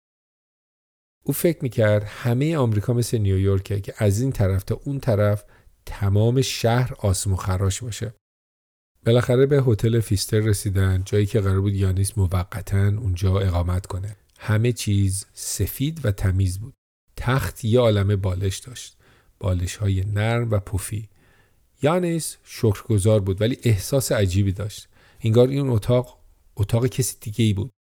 او 1.25 1.33
فکر 1.33 1.59
می‌کرد 1.63 2.03
همه 2.03 2.57
آمریکا 2.57 2.93
مثل 2.93 3.19
نیویورکه 3.19 3.81
که 3.81 3.95
از 3.97 4.21
این 4.21 4.33
طرف 4.33 4.63
تا 4.63 4.81
اون 4.85 5.01
طرف 5.01 5.45
تمام 5.87 6.41
شهر 6.41 6.95
آسم 6.99 7.33
و 7.33 7.37
خراش 7.37 7.83
باشه. 7.83 8.15
بالاخره 9.07 9.47
به 9.47 9.63
هتل 9.67 10.01
فیستر 10.01 10.41
رسیدن 10.41 11.03
جایی 11.05 11.27
که 11.27 11.41
قرار 11.41 11.61
بود 11.61 11.75
یانیس 11.75 12.19
موقتا 12.19 12.87
اونجا 12.89 13.41
اقامت 13.41 13.87
کنه. 13.87 14.17
همه 14.39 14.73
چیز 14.73 15.27
سفید 15.33 16.05
و 16.05 16.13
تمیز 16.13 16.59
بود. 16.59 16.75
تخت 17.17 17.65
یه 17.65 17.81
عالم 17.81 18.17
بالش 18.17 18.59
داشت 18.59 18.97
بالش 19.39 19.77
های 19.77 20.05
نرم 20.05 20.51
و 20.51 20.59
پوفی 20.59 21.09
یانس 21.83 22.37
شکرگزار 22.45 23.21
بود 23.21 23.41
ولی 23.41 23.59
احساس 23.63 24.13
عجیبی 24.13 24.53
داشت. 24.53 24.89
انگار 25.21 25.49
این 25.49 25.69
اتاق 25.69 26.21
اتاق 26.57 26.87
کسی 26.87 27.17
دیگه 27.21 27.45
ای 27.45 27.53
بود. 27.53 27.71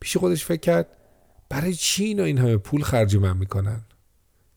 پیش 0.00 0.16
خودش 0.16 0.44
فکر 0.44 0.60
کرد 0.60 0.96
برای 1.48 1.74
چی 1.74 2.04
اینا 2.04 2.24
این 2.24 2.38
همه 2.38 2.56
پول 2.56 2.82
خرج 2.82 3.16
من 3.16 3.36
می‌کنن؟ 3.36 3.84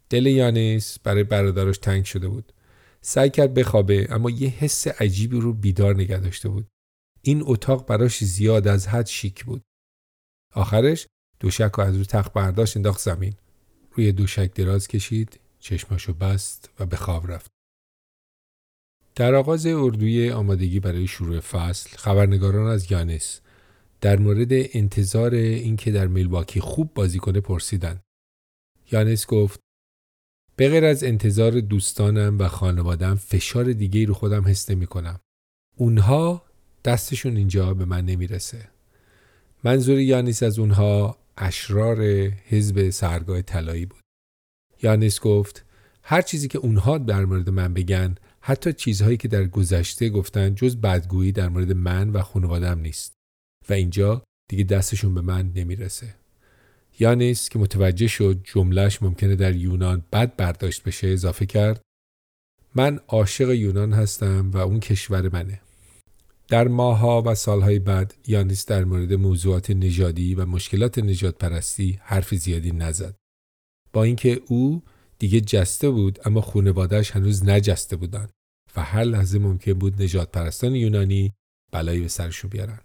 دل 0.09 0.25
یانس 0.25 0.99
برای 0.99 1.23
برادرش 1.23 1.77
تنگ 1.77 2.05
شده 2.05 2.27
بود. 2.27 2.53
سعی 3.01 3.29
کرد 3.29 3.53
بخوابه 3.53 4.07
اما 4.09 4.29
یه 4.29 4.49
حس 4.49 4.87
عجیبی 4.87 5.39
رو 5.39 5.53
بیدار 5.53 5.95
نگه 5.95 6.17
داشته 6.17 6.49
بود. 6.49 6.67
این 7.21 7.43
اتاق 7.45 7.87
براش 7.87 8.23
زیاد 8.23 8.67
از 8.67 8.87
حد 8.87 9.07
شیک 9.07 9.45
بود. 9.45 9.61
آخرش 10.53 11.07
دوشک 11.39 11.71
رو 11.77 11.83
از 11.83 11.97
رو 11.97 12.03
تخت 12.03 12.33
برداشت 12.33 12.77
انداخت 12.77 12.99
زمین. 12.99 13.33
روی 13.91 14.11
دوشک 14.11 14.53
دراز 14.55 14.87
کشید 14.87 15.39
چشماشو 15.59 16.13
بست 16.13 16.69
و 16.79 16.85
به 16.85 16.95
خواب 16.95 17.31
رفت. 17.31 17.51
در 19.15 19.35
آغاز 19.35 19.65
اردوی 19.65 20.31
آمادگی 20.31 20.79
برای 20.79 21.07
شروع 21.07 21.39
فصل 21.39 21.97
خبرنگاران 21.97 22.67
از 22.67 22.91
یانس 22.91 23.39
در 24.01 24.19
مورد 24.19 24.49
انتظار 24.51 25.33
اینکه 25.33 25.91
در 25.91 26.07
میلواکی 26.07 26.59
خوب 26.59 26.93
بازی 26.93 27.19
کنه 27.19 27.39
پرسیدن 27.39 28.01
یانس 28.91 29.27
گفت 29.27 29.59
به 30.55 30.69
غیر 30.69 30.85
از 30.85 31.03
انتظار 31.03 31.59
دوستانم 31.59 32.39
و 32.39 32.47
خانوادم 32.47 33.15
فشار 33.15 33.73
دیگه 33.73 34.05
رو 34.05 34.13
خودم 34.13 34.47
حس 34.47 34.69
نمی 34.69 34.87
کنم. 34.87 35.19
اونها 35.77 36.45
دستشون 36.85 37.37
اینجا 37.37 37.73
به 37.73 37.85
من 37.85 38.05
نمی‌رسه. 38.05 38.67
منظور 39.63 39.99
یانیس 39.99 40.43
از 40.43 40.59
اونها 40.59 41.17
اشرار 41.37 42.01
حزب 42.49 42.89
سرگاه 42.89 43.41
طلایی 43.41 43.85
بود. 43.85 44.01
یانس 44.83 45.19
گفت 45.19 45.65
هر 46.03 46.21
چیزی 46.21 46.47
که 46.47 46.57
اونها 46.57 46.97
در 46.97 47.25
مورد 47.25 47.49
من 47.49 47.73
بگن 47.73 48.15
حتی 48.45 48.73
چیزهایی 48.73 49.17
که 49.17 49.27
در 49.27 49.43
گذشته 49.43 50.09
گفتن 50.09 50.55
جز 50.55 50.75
بدگویی 50.75 51.31
در 51.31 51.49
مورد 51.49 51.71
من 51.71 52.09
و 52.09 52.21
خانوادم 52.21 52.79
نیست 52.79 53.13
و 53.69 53.73
اینجا 53.73 54.23
دیگه 54.49 54.63
دستشون 54.63 55.13
به 55.13 55.21
من 55.21 55.51
نمی‌رسه. 55.55 56.15
یانس 56.99 57.49
که 57.49 57.59
متوجه 57.59 58.07
شد 58.07 58.41
جملهش 58.43 59.01
ممکنه 59.01 59.35
در 59.35 59.55
یونان 59.55 60.03
بد 60.11 60.35
برداشت 60.35 60.83
بشه 60.83 61.07
اضافه 61.07 61.45
کرد 61.45 61.81
من 62.75 62.99
عاشق 63.07 63.49
یونان 63.49 63.93
هستم 63.93 64.51
و 64.51 64.57
اون 64.57 64.79
کشور 64.79 65.29
منه. 65.33 65.61
در 66.47 66.67
ماهها 66.67 67.23
و 67.25 67.35
سالهای 67.35 67.79
بعد 67.79 68.13
یانیس 68.27 68.65
در 68.65 68.83
مورد 68.83 69.13
موضوعات 69.13 69.69
نژادی 69.69 70.35
و 70.35 70.45
مشکلات 70.45 70.99
نجات 70.99 71.37
پرستی 71.37 71.99
حرف 72.03 72.35
زیادی 72.35 72.71
نزد. 72.71 73.15
با 73.93 74.03
اینکه 74.03 74.41
او 74.47 74.83
دیگه 75.23 75.41
جسته 75.41 75.89
بود 75.89 76.19
اما 76.25 76.41
خانوادهش 76.41 77.11
هنوز 77.11 77.43
نجسته 77.45 77.95
بودن 77.95 78.27
و 78.75 78.83
هر 78.83 79.03
لحظه 79.03 79.39
ممکن 79.39 79.73
بود 79.73 80.01
نجات 80.01 80.31
پرستان 80.31 80.75
یونانی 80.75 81.33
بلایی 81.71 82.01
به 82.01 82.07
سرشو 82.07 82.47
بیارن. 82.47 82.79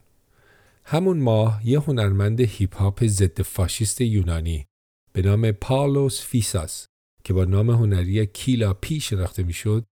همون 0.85 1.19
ماه 1.19 1.61
یه 1.65 1.81
هنرمند 1.81 2.41
هیپ 2.41 2.77
هاپ 2.77 3.07
ضد 3.07 3.43
فاشیست 3.43 4.01
یونانی 4.01 4.67
به 5.13 5.23
نام 5.23 5.53
پاولوس 5.53 6.23
فیساس 6.23 6.87
که 7.25 7.33
با 7.33 7.45
نام 7.45 7.71
هنری 7.71 8.27
کیلا 8.27 8.73
پی 8.73 9.01
شناخته 9.01 9.43
می‌شد 9.43 9.85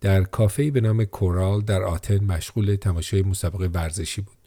در 0.00 0.24
کافه‌ای 0.24 0.70
به 0.70 0.80
نام 0.80 1.04
کورال 1.04 1.60
در 1.60 1.82
آتن 1.82 2.24
مشغول 2.24 2.74
تماشای 2.76 3.22
مسابقه 3.22 3.66
ورزشی 3.66 4.20
بود. 4.20 4.38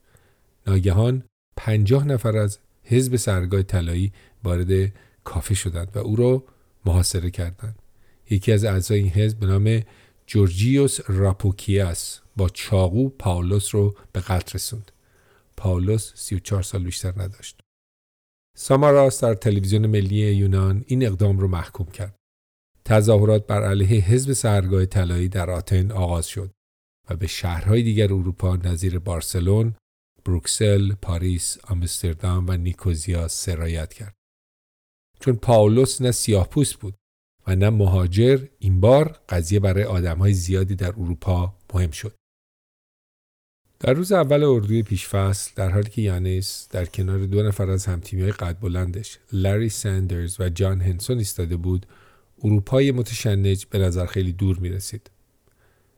ناگهان 0.67 1.23
پنجاه 1.57 2.07
نفر 2.07 2.37
از 2.37 2.59
حزب 2.83 3.15
سحرگاه 3.15 3.63
طلایی 3.63 4.13
وارد 4.43 4.93
کافه 5.23 5.53
شدند 5.53 5.91
و 5.95 5.99
او 5.99 6.15
را 6.15 6.43
محاصره 6.85 7.29
کردند. 7.29 7.79
یکی 8.29 8.51
از 8.51 8.65
اعضای 8.65 8.99
این 8.99 9.09
حزب 9.09 9.39
به 9.39 9.45
نام 9.45 9.81
جورجیوس 10.27 10.99
راپوکیاس 11.07 12.19
با 12.37 12.49
چاقو 12.49 13.09
پاولوس 13.09 13.75
رو 13.75 13.95
به 14.11 14.19
قتل 14.19 14.51
رسوند. 14.53 14.91
پاولوس 15.57 16.11
34 16.15 16.63
سال 16.63 16.83
بیشتر 16.83 17.13
نداشت. 17.17 17.61
ساماراس 18.57 19.23
در 19.23 19.33
تلویزیون 19.33 19.87
ملی 19.87 20.33
یونان 20.33 20.83
این 20.87 21.05
اقدام 21.05 21.39
رو 21.39 21.47
محکوم 21.47 21.87
کرد. 21.87 22.15
تظاهرات 22.85 23.47
بر 23.47 23.63
علیه 23.63 24.01
حزب 24.01 24.33
سرگاه 24.33 24.85
طلایی 24.85 25.29
در 25.29 25.49
آتن 25.49 25.91
آغاز 25.91 26.27
شد 26.27 26.51
و 27.09 27.15
به 27.15 27.27
شهرهای 27.27 27.83
دیگر 27.83 28.13
اروپا 28.13 28.55
نظیر 28.55 28.99
بارسلون، 28.99 29.75
بروکسل، 30.25 30.93
پاریس، 30.93 31.57
آمستردام 31.63 32.45
و 32.47 32.51
نیکوزیا 32.51 33.27
سرایت 33.27 33.93
کرد. 33.93 34.15
چون 35.25 35.35
پاولوس 35.35 36.01
نه 36.01 36.11
سیاه 36.11 36.49
پوست 36.49 36.75
بود 36.75 36.93
و 37.47 37.55
نه 37.55 37.69
مهاجر 37.69 38.45
این 38.59 38.79
بار 38.79 39.19
قضیه 39.29 39.59
برای 39.59 39.83
آدمهای 39.83 40.33
زیادی 40.33 40.75
در 40.75 40.87
اروپا 40.89 41.53
مهم 41.73 41.91
شد. 41.91 42.13
در 43.79 43.93
روز 43.93 44.11
اول 44.11 44.43
اردوی 44.43 44.83
پیشفصل 44.83 45.51
در 45.55 45.69
حالی 45.69 45.89
که 45.89 46.01
یانیس 46.01 46.67
در 46.71 46.85
کنار 46.85 47.25
دو 47.25 47.43
نفر 47.43 47.69
از 47.69 47.85
همتیمی 47.85 48.21
های 48.21 48.31
قد 48.31 48.59
بلندش 48.59 49.19
لری 49.33 49.69
سندرز 49.69 50.39
و 50.39 50.49
جان 50.49 50.81
هنسون 50.81 51.17
ایستاده 51.17 51.57
بود 51.57 51.85
اروپای 52.43 52.91
متشنج 52.91 53.65
به 53.65 53.77
نظر 53.77 54.05
خیلی 54.05 54.33
دور 54.33 54.59
می 54.59 54.69
رسید. 54.69 55.09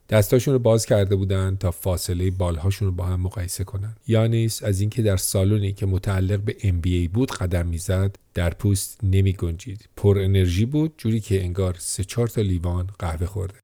دستاشون 0.10 0.54
رو 0.54 0.60
باز 0.60 0.86
کرده 0.86 1.16
بودن 1.16 1.56
تا 1.56 1.72
فاصله 1.72 2.32
بالهاشون 2.32 2.88
رو 2.88 2.94
با 2.94 3.06
هم 3.06 3.22
مقایسه 3.22 3.64
کنن. 3.64 3.96
یانیس 4.08 4.64
از 4.64 4.82
اینکه 4.82 5.02
در 5.02 5.18
سالونی 5.18 5.74
که 5.74 5.86
متعلق 5.86 6.40
به 6.40 6.54
NBA 6.54 7.10
بود 7.14 7.32
قدم 7.32 7.68
می‌زد 7.68 8.16
در 8.34 8.50
پوست 8.50 9.00
نمی 9.04 9.34
گنجید. 9.34 9.90
پر 9.96 10.20
انرژی 10.20 10.66
بود 10.66 10.94
جوری 10.98 11.20
که 11.20 11.44
انگار 11.44 11.76
سه 11.80 12.04
چهار 12.04 12.28
تا 12.28 12.42
لیوان 12.42 12.90
قهوه 13.00 13.26
خورده. 13.26 13.60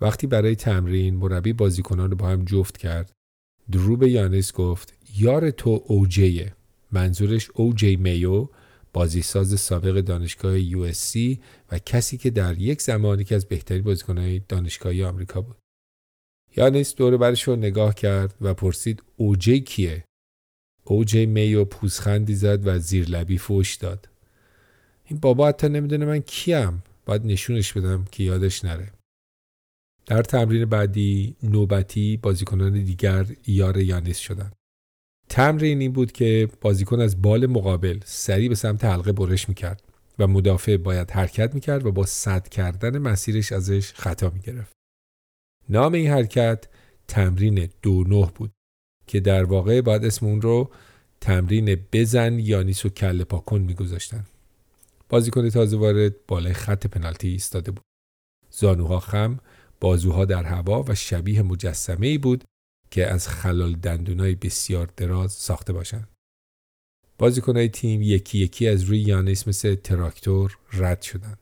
وقتی 0.00 0.26
برای 0.26 0.56
تمرین 0.56 1.16
مربی 1.16 1.52
بازیکنان 1.52 2.10
رو 2.10 2.16
با 2.16 2.28
هم 2.28 2.44
جفت 2.44 2.76
کرد 2.76 3.12
درو 3.72 3.96
به 3.96 4.10
یانیس 4.10 4.52
گفت 4.52 4.94
یار 5.16 5.50
تو 5.50 5.82
اوجیه 5.86 6.54
منظورش 6.92 7.50
اوجی 7.54 7.96
میو 7.96 8.46
بازیساز 8.92 9.60
سابق 9.60 10.00
دانشگاه 10.00 10.60
یو 10.60 10.92
و 11.72 11.78
کسی 11.78 12.16
که 12.16 12.30
در 12.30 12.58
یک 12.58 12.82
زمانی 12.82 13.24
که 13.24 13.34
از 13.34 13.48
بهترین 13.48 13.82
بازیکنهای 13.82 14.38
دانشگاهی 14.48 15.04
آمریکا 15.04 15.40
بود. 15.40 15.56
یانیس 16.56 16.94
دور 16.94 17.16
برش 17.16 17.42
رو 17.42 17.56
نگاه 17.56 17.94
کرد 17.94 18.34
و 18.40 18.54
پرسید 18.54 19.02
اوجی 19.16 19.60
کیه؟ 19.60 20.04
اوجی 20.84 21.26
میو 21.26 21.64
پوزخندی 21.64 22.34
زد 22.34 22.66
و 22.66 22.78
زیر 22.78 23.08
لبی 23.08 23.38
فوش 23.38 23.74
داد. 23.74 24.08
این 25.04 25.18
بابا 25.18 25.48
حتی 25.48 25.68
نمی‌دونه 25.68 26.06
من 26.06 26.18
کیم 26.18 26.82
باید 27.06 27.26
نشونش 27.26 27.72
بدم 27.72 28.04
که 28.04 28.22
یادش 28.24 28.64
نره. 28.64 28.92
در 30.06 30.22
تمرین 30.22 30.64
بعدی 30.64 31.36
نوبتی 31.42 32.16
بازیکنان 32.16 32.84
دیگر 32.84 33.26
یار 33.46 33.76
یانیس 33.76 34.18
شدند. 34.18 34.52
تمرین 35.30 35.80
این 35.80 35.92
بود 35.92 36.12
که 36.12 36.48
بازیکن 36.60 37.00
از 37.00 37.22
بال 37.22 37.46
مقابل 37.46 38.00
سریع 38.04 38.48
به 38.48 38.54
سمت 38.54 38.84
حلقه 38.84 39.12
برش 39.12 39.48
می‌کرد 39.48 39.82
و 40.18 40.26
مدافع 40.26 40.76
باید 40.76 41.10
حرکت 41.10 41.54
می‌کرد 41.54 41.86
و 41.86 41.92
با 41.92 42.06
صد 42.06 42.48
کردن 42.48 42.98
مسیرش 42.98 43.52
ازش 43.52 43.92
خطا 43.92 44.30
می‌گرفت. 44.30 44.72
نام 45.68 45.92
این 45.92 46.10
حرکت 46.10 46.64
تمرین 47.08 47.68
دو 47.82 48.04
نه 48.04 48.32
بود 48.34 48.52
که 49.06 49.20
در 49.20 49.44
واقع 49.44 49.80
باید 49.80 50.04
اسم 50.04 50.26
اون 50.26 50.40
رو 50.40 50.70
تمرین 51.20 51.86
بزن 51.92 52.38
یانیس 52.38 52.84
و 52.84 52.88
کله 52.88 53.24
پاکن 53.24 53.60
میگذاشتن. 53.60 54.26
بازیکن 55.08 55.48
تازه 55.48 55.76
وارد 55.76 56.26
بالای 56.26 56.52
خط 56.52 56.86
پنالتی 56.86 57.28
ایستاده 57.28 57.70
بود. 57.70 57.84
زانوها 58.50 59.00
خم، 59.00 59.38
بازوها 59.80 60.24
در 60.24 60.42
هوا 60.42 60.84
و 60.88 60.94
شبیه 60.94 61.42
مجسمه 61.42 62.06
ای 62.06 62.18
بود 62.18 62.44
که 62.90 63.06
از 63.06 63.28
خلال 63.28 63.72
دندونای 63.72 64.34
بسیار 64.34 64.92
دراز 64.96 65.32
ساخته 65.32 65.72
باشند. 65.72 66.08
بازیکنهای 67.18 67.68
تیم 67.68 68.02
یکی 68.02 68.38
یکی 68.38 68.68
از 68.68 68.82
روی 68.82 68.98
یانیس 68.98 69.48
مثل 69.48 69.74
تراکتور 69.74 70.58
رد 70.72 71.02
شدند. 71.02 71.38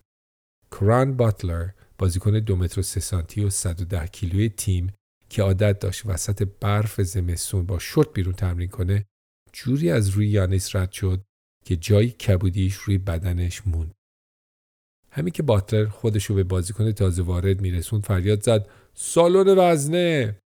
کران 0.70 1.16
باتلر 1.16 1.68
بازیکن 1.98 2.30
دو 2.30 2.56
متر 2.56 2.80
و 2.80 2.82
سه 2.82 3.00
سانتی 3.00 3.44
و 3.44 3.50
110 3.50 4.06
کیلوی 4.06 4.48
تیم 4.48 4.92
که 5.28 5.42
عادت 5.42 5.78
داشت 5.78 6.06
وسط 6.06 6.48
برف 6.60 7.00
زمستون 7.00 7.66
با 7.66 7.78
شورت 7.78 8.12
بیرون 8.12 8.34
تمرین 8.34 8.68
کنه 8.68 9.06
جوری 9.52 9.90
از 9.90 10.08
روی 10.08 10.28
یانیس 10.28 10.76
رد 10.76 10.92
شد 10.92 11.24
که 11.64 11.76
جای 11.76 12.08
کبودیش 12.08 12.74
روی 12.74 12.98
بدنش 12.98 13.66
موند. 13.66 13.94
همین 15.10 15.32
که 15.32 15.42
باتلر 15.42 15.88
خودشو 15.88 16.34
به 16.34 16.44
بازیکن 16.44 16.92
تازه 16.92 17.22
وارد 17.22 17.60
میرسوند 17.60 18.04
فریاد 18.04 18.42
زد 18.42 18.68
سالن 18.94 19.58
وزنه 19.58 20.38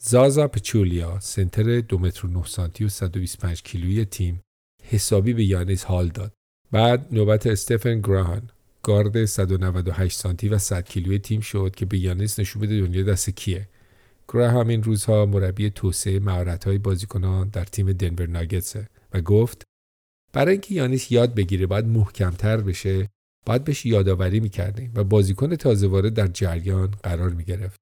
زازا 0.00 0.48
پچولیا 0.48 1.20
سنتر 1.20 1.80
دو 1.80 1.98
متر 1.98 2.26
و 2.26 2.30
9 2.30 2.44
سانتی 2.46 2.84
و 2.84 2.88
125 2.88 3.62
کیلویی 3.62 4.04
تیم 4.04 4.40
حسابی 4.82 5.32
به 5.32 5.44
یانیس 5.44 5.84
حال 5.84 6.08
داد. 6.08 6.32
بعد 6.72 7.06
نوبت 7.10 7.46
استفن 7.46 8.00
گراهان 8.00 8.50
گارد 8.82 9.24
198 9.24 10.18
سانتی 10.18 10.48
و 10.48 10.58
100 10.58 10.88
کیلوی 10.88 11.18
تیم 11.18 11.40
شد 11.40 11.74
که 11.76 11.86
به 11.86 11.98
یانیس 11.98 12.40
نشون 12.40 12.62
بده 12.62 12.80
دنیا 12.80 13.02
دست 13.02 13.30
کیه. 13.30 13.68
گراهام 14.28 14.68
این 14.68 14.82
روزها 14.82 15.26
مربی 15.26 15.70
توسعه 15.70 16.20
مهارت‌های 16.20 16.78
بازیکنان 16.78 17.48
در 17.48 17.64
تیم 17.64 17.92
دنور 17.92 18.26
ناگتسه 18.26 18.88
و 19.12 19.20
گفت 19.20 19.62
برای 20.32 20.52
اینکه 20.52 20.74
یانیس 20.74 21.12
یاد 21.12 21.34
بگیره 21.34 21.66
باید 21.66 21.86
محکمتر 21.86 22.56
بشه 22.56 23.08
باید 23.46 23.64
بهش 23.64 23.86
یادآوری 23.86 24.40
می‌کردیم 24.40 24.92
و 24.94 25.04
بازیکن 25.04 25.56
تازه 25.56 25.86
وارد 25.86 26.14
در 26.14 26.26
جریان 26.26 26.94
قرار 27.02 27.30
می‌گرفت. 27.30 27.80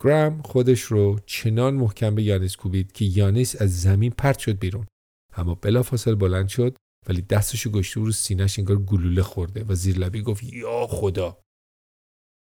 گرام 0.00 0.42
خودش 0.42 0.82
رو 0.82 1.18
چنان 1.26 1.74
محکم 1.74 2.14
به 2.14 2.22
یانیس 2.22 2.56
کوبید 2.56 2.92
که 2.92 3.04
یانیس 3.04 3.62
از 3.62 3.80
زمین 3.80 4.10
پرت 4.10 4.38
شد 4.38 4.58
بیرون. 4.58 4.86
اما 5.36 5.54
بلافاصله 5.54 6.14
بلند 6.14 6.48
شد 6.48 6.76
ولی 7.08 7.22
دستشو 7.22 7.70
گشته 7.70 8.00
رو 8.00 8.12
سینهش 8.12 8.58
انگار 8.58 8.76
گلوله 8.76 9.22
خورده 9.22 9.64
و 9.68 9.74
زیر 9.74 9.98
لبی 9.98 10.22
گفت 10.22 10.44
یا 10.44 10.86
خدا. 10.86 11.38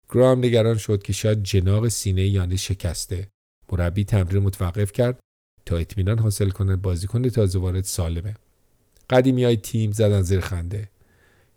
گرام 0.09 0.39
نگران 0.39 0.77
شد 0.77 1.03
که 1.03 1.13
شاید 1.13 1.43
جناق 1.43 1.87
سینه 1.87 2.27
یانیس 2.27 2.61
شکسته. 2.61 3.27
مربی 3.71 4.03
تمرین 4.03 4.43
متوقف 4.43 4.91
کرد 4.91 5.19
تا 5.65 5.77
اطمینان 5.77 6.19
حاصل 6.19 6.49
کنه 6.49 6.75
بازیکن 6.75 7.29
تازه 7.29 7.59
وارد 7.59 7.83
سالمه. 7.83 8.35
قدیمی 9.09 9.43
های 9.43 9.57
تیم 9.57 9.91
زدن 9.91 10.21
زیر 10.21 10.39
خنده. 10.39 10.89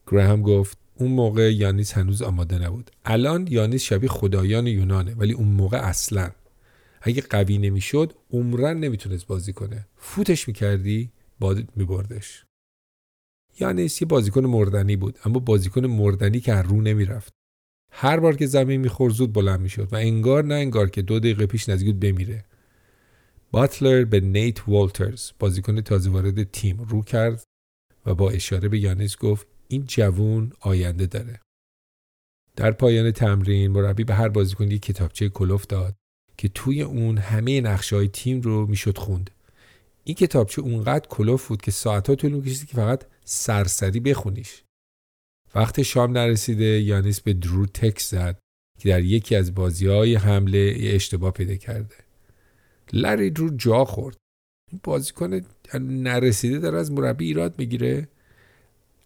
گراهم 0.07 0.43
گفت 0.43 0.79
اون 0.99 1.11
موقع 1.11 1.55
یانیس 1.55 1.93
هنوز 1.93 2.23
آماده 2.23 2.59
نبود. 2.59 2.91
الان 3.05 3.47
یانیس 3.51 3.83
شبیه 3.83 4.09
خدایان 4.09 4.67
یونانه 4.67 5.15
ولی 5.15 5.33
اون 5.33 5.49
موقع 5.49 5.79
اصلا. 5.79 6.31
اگه 7.03 7.23
قوی 7.31 7.59
نمی‌شد 7.59 8.13
عمرن 8.31 8.79
نمی‌تونست 8.79 9.27
بازی 9.27 9.53
کنه. 9.53 9.89
فوتش 9.97 10.49
می‌کردی 10.49 11.11
باد 11.41 11.69
میبردش. 11.77 12.45
یانیس 13.61 14.03
یه 14.03 14.09
بازیکن 14.09 14.47
مردنی 14.47 14.97
بود 14.97 15.19
اما 15.25 15.39
بازیکن 15.39 15.87
مردنی 15.87 16.41
که 16.41 16.55
رو 16.55 16.81
نمی‌رفت. 16.81 17.33
هر 17.93 18.21
بار 18.21 18.37
که 18.37 18.47
زمین 18.47 18.81
می‌خورد 18.81 19.15
زود 19.15 19.33
بلند 19.33 19.61
می‌شد 19.61 19.93
و 19.93 19.97
انگار 19.97 20.45
نه 20.45 20.55
انگار 20.55 20.91
که 20.91 21.03
دو 21.03 21.19
دقیقه 21.19 21.47
پیش 21.47 21.69
نزدیک 21.69 21.97
بمیره. 21.97 22.45
باتلر 23.51 24.05
به 24.05 24.21
نیت 24.21 24.69
والترز 24.69 25.31
بازیکن 25.39 25.81
تازه 25.81 26.11
وارد 26.11 26.43
تیم 26.43 26.81
رو 26.81 27.03
کرد 27.03 27.43
و 28.07 28.15
با 28.15 28.31
اشاره 28.31 28.69
به 28.69 28.79
یانیس 28.79 29.17
گفت 29.17 29.47
این 29.69 29.85
جوون 29.87 30.53
آینده 30.61 31.07
داره. 31.07 31.41
در 32.57 32.71
پایان 32.71 33.11
تمرین 33.11 33.71
مربی 33.71 34.05
به 34.05 34.15
هر 34.15 34.29
بازیکن 34.29 34.71
یک 34.71 34.83
کتابچه 34.83 35.29
کلوف 35.29 35.67
داد 35.67 35.95
که 36.37 36.49
توی 36.49 36.83
اون 36.83 37.19
همه 37.19 37.61
نقشه 37.61 37.97
های 37.97 38.09
تیم 38.09 38.41
رو 38.41 38.67
می‌شد 38.67 38.99
خوند. 38.99 39.31
این 40.05 40.15
کتابچه 40.15 40.63
اونقدر 40.63 41.09
کلوف 41.09 41.49
بود 41.49 41.63
که 41.63 41.71
ساعتها 41.71 42.15
طول 42.15 42.33
می‌کشید 42.33 42.69
که 42.69 42.77
فقط 42.77 43.05
سرسری 43.25 44.01
بخونیش. 44.01 44.63
وقت 45.55 45.83
شام 45.83 46.13
نرسیده 46.13 46.65
یانیس 46.65 47.21
به 47.21 47.33
درو 47.33 47.67
تکس 47.67 48.11
زد 48.11 48.39
که 48.79 48.89
در 48.89 49.05
یکی 49.05 49.37
از 49.37 49.55
بازی 49.55 49.87
های 49.87 50.15
حمله 50.15 50.75
اشتباه 50.79 51.33
پیدا 51.33 51.57
کرده. 51.57 51.95
لری 52.93 53.31
درو 53.31 53.57
جا 53.57 53.85
خورد. 53.85 54.17
این 54.73 54.81
بازیکن 54.85 55.41
نرسیده 55.81 56.59
داره 56.59 56.79
از 56.79 56.93
مربی 56.93 57.27
ایراد 57.27 57.59
می‌گیره. 57.59 58.09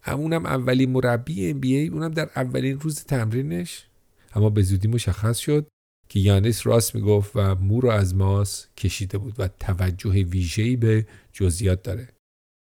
همونم 0.05 0.45
اولین 0.45 0.91
مربی 0.91 1.49
ام 1.49 1.59
بی 1.59 1.75
ای 1.75 1.87
اونم 1.87 2.11
در 2.11 2.29
اولین 2.35 2.79
روز 2.79 3.03
تمرینش. 3.03 3.85
اما 4.33 4.49
به 4.49 4.61
زودی 4.61 4.87
مشخص 4.87 5.37
شد 5.37 5.67
که 6.09 6.19
یانس 6.19 6.67
راست 6.67 6.95
می‌گفت 6.95 7.31
و 7.35 7.55
مو 7.55 7.81
رو 7.81 7.89
از 7.89 8.15
ماس 8.15 8.67
کشیده 8.77 9.17
بود 9.17 9.35
و 9.37 9.47
توجه 9.47 10.09
ویژه‌ای 10.09 10.75
به 10.75 11.07
جزئیات 11.33 11.83
داره. 11.83 12.09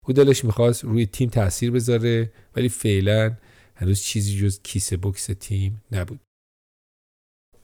او 0.05 0.13
دلش 0.13 0.45
می‌خواست 0.45 0.83
روی 0.83 1.05
تیم 1.05 1.29
تاثیر 1.29 1.71
بذاره 1.71 2.31
ولی 2.55 2.69
فعلا 2.69 3.37
هنوز 3.75 4.01
چیزی 4.01 4.39
جز 4.39 4.61
کیسه 4.63 4.97
بکس 4.97 5.25
تیم 5.25 5.81
نبود. 5.91 6.19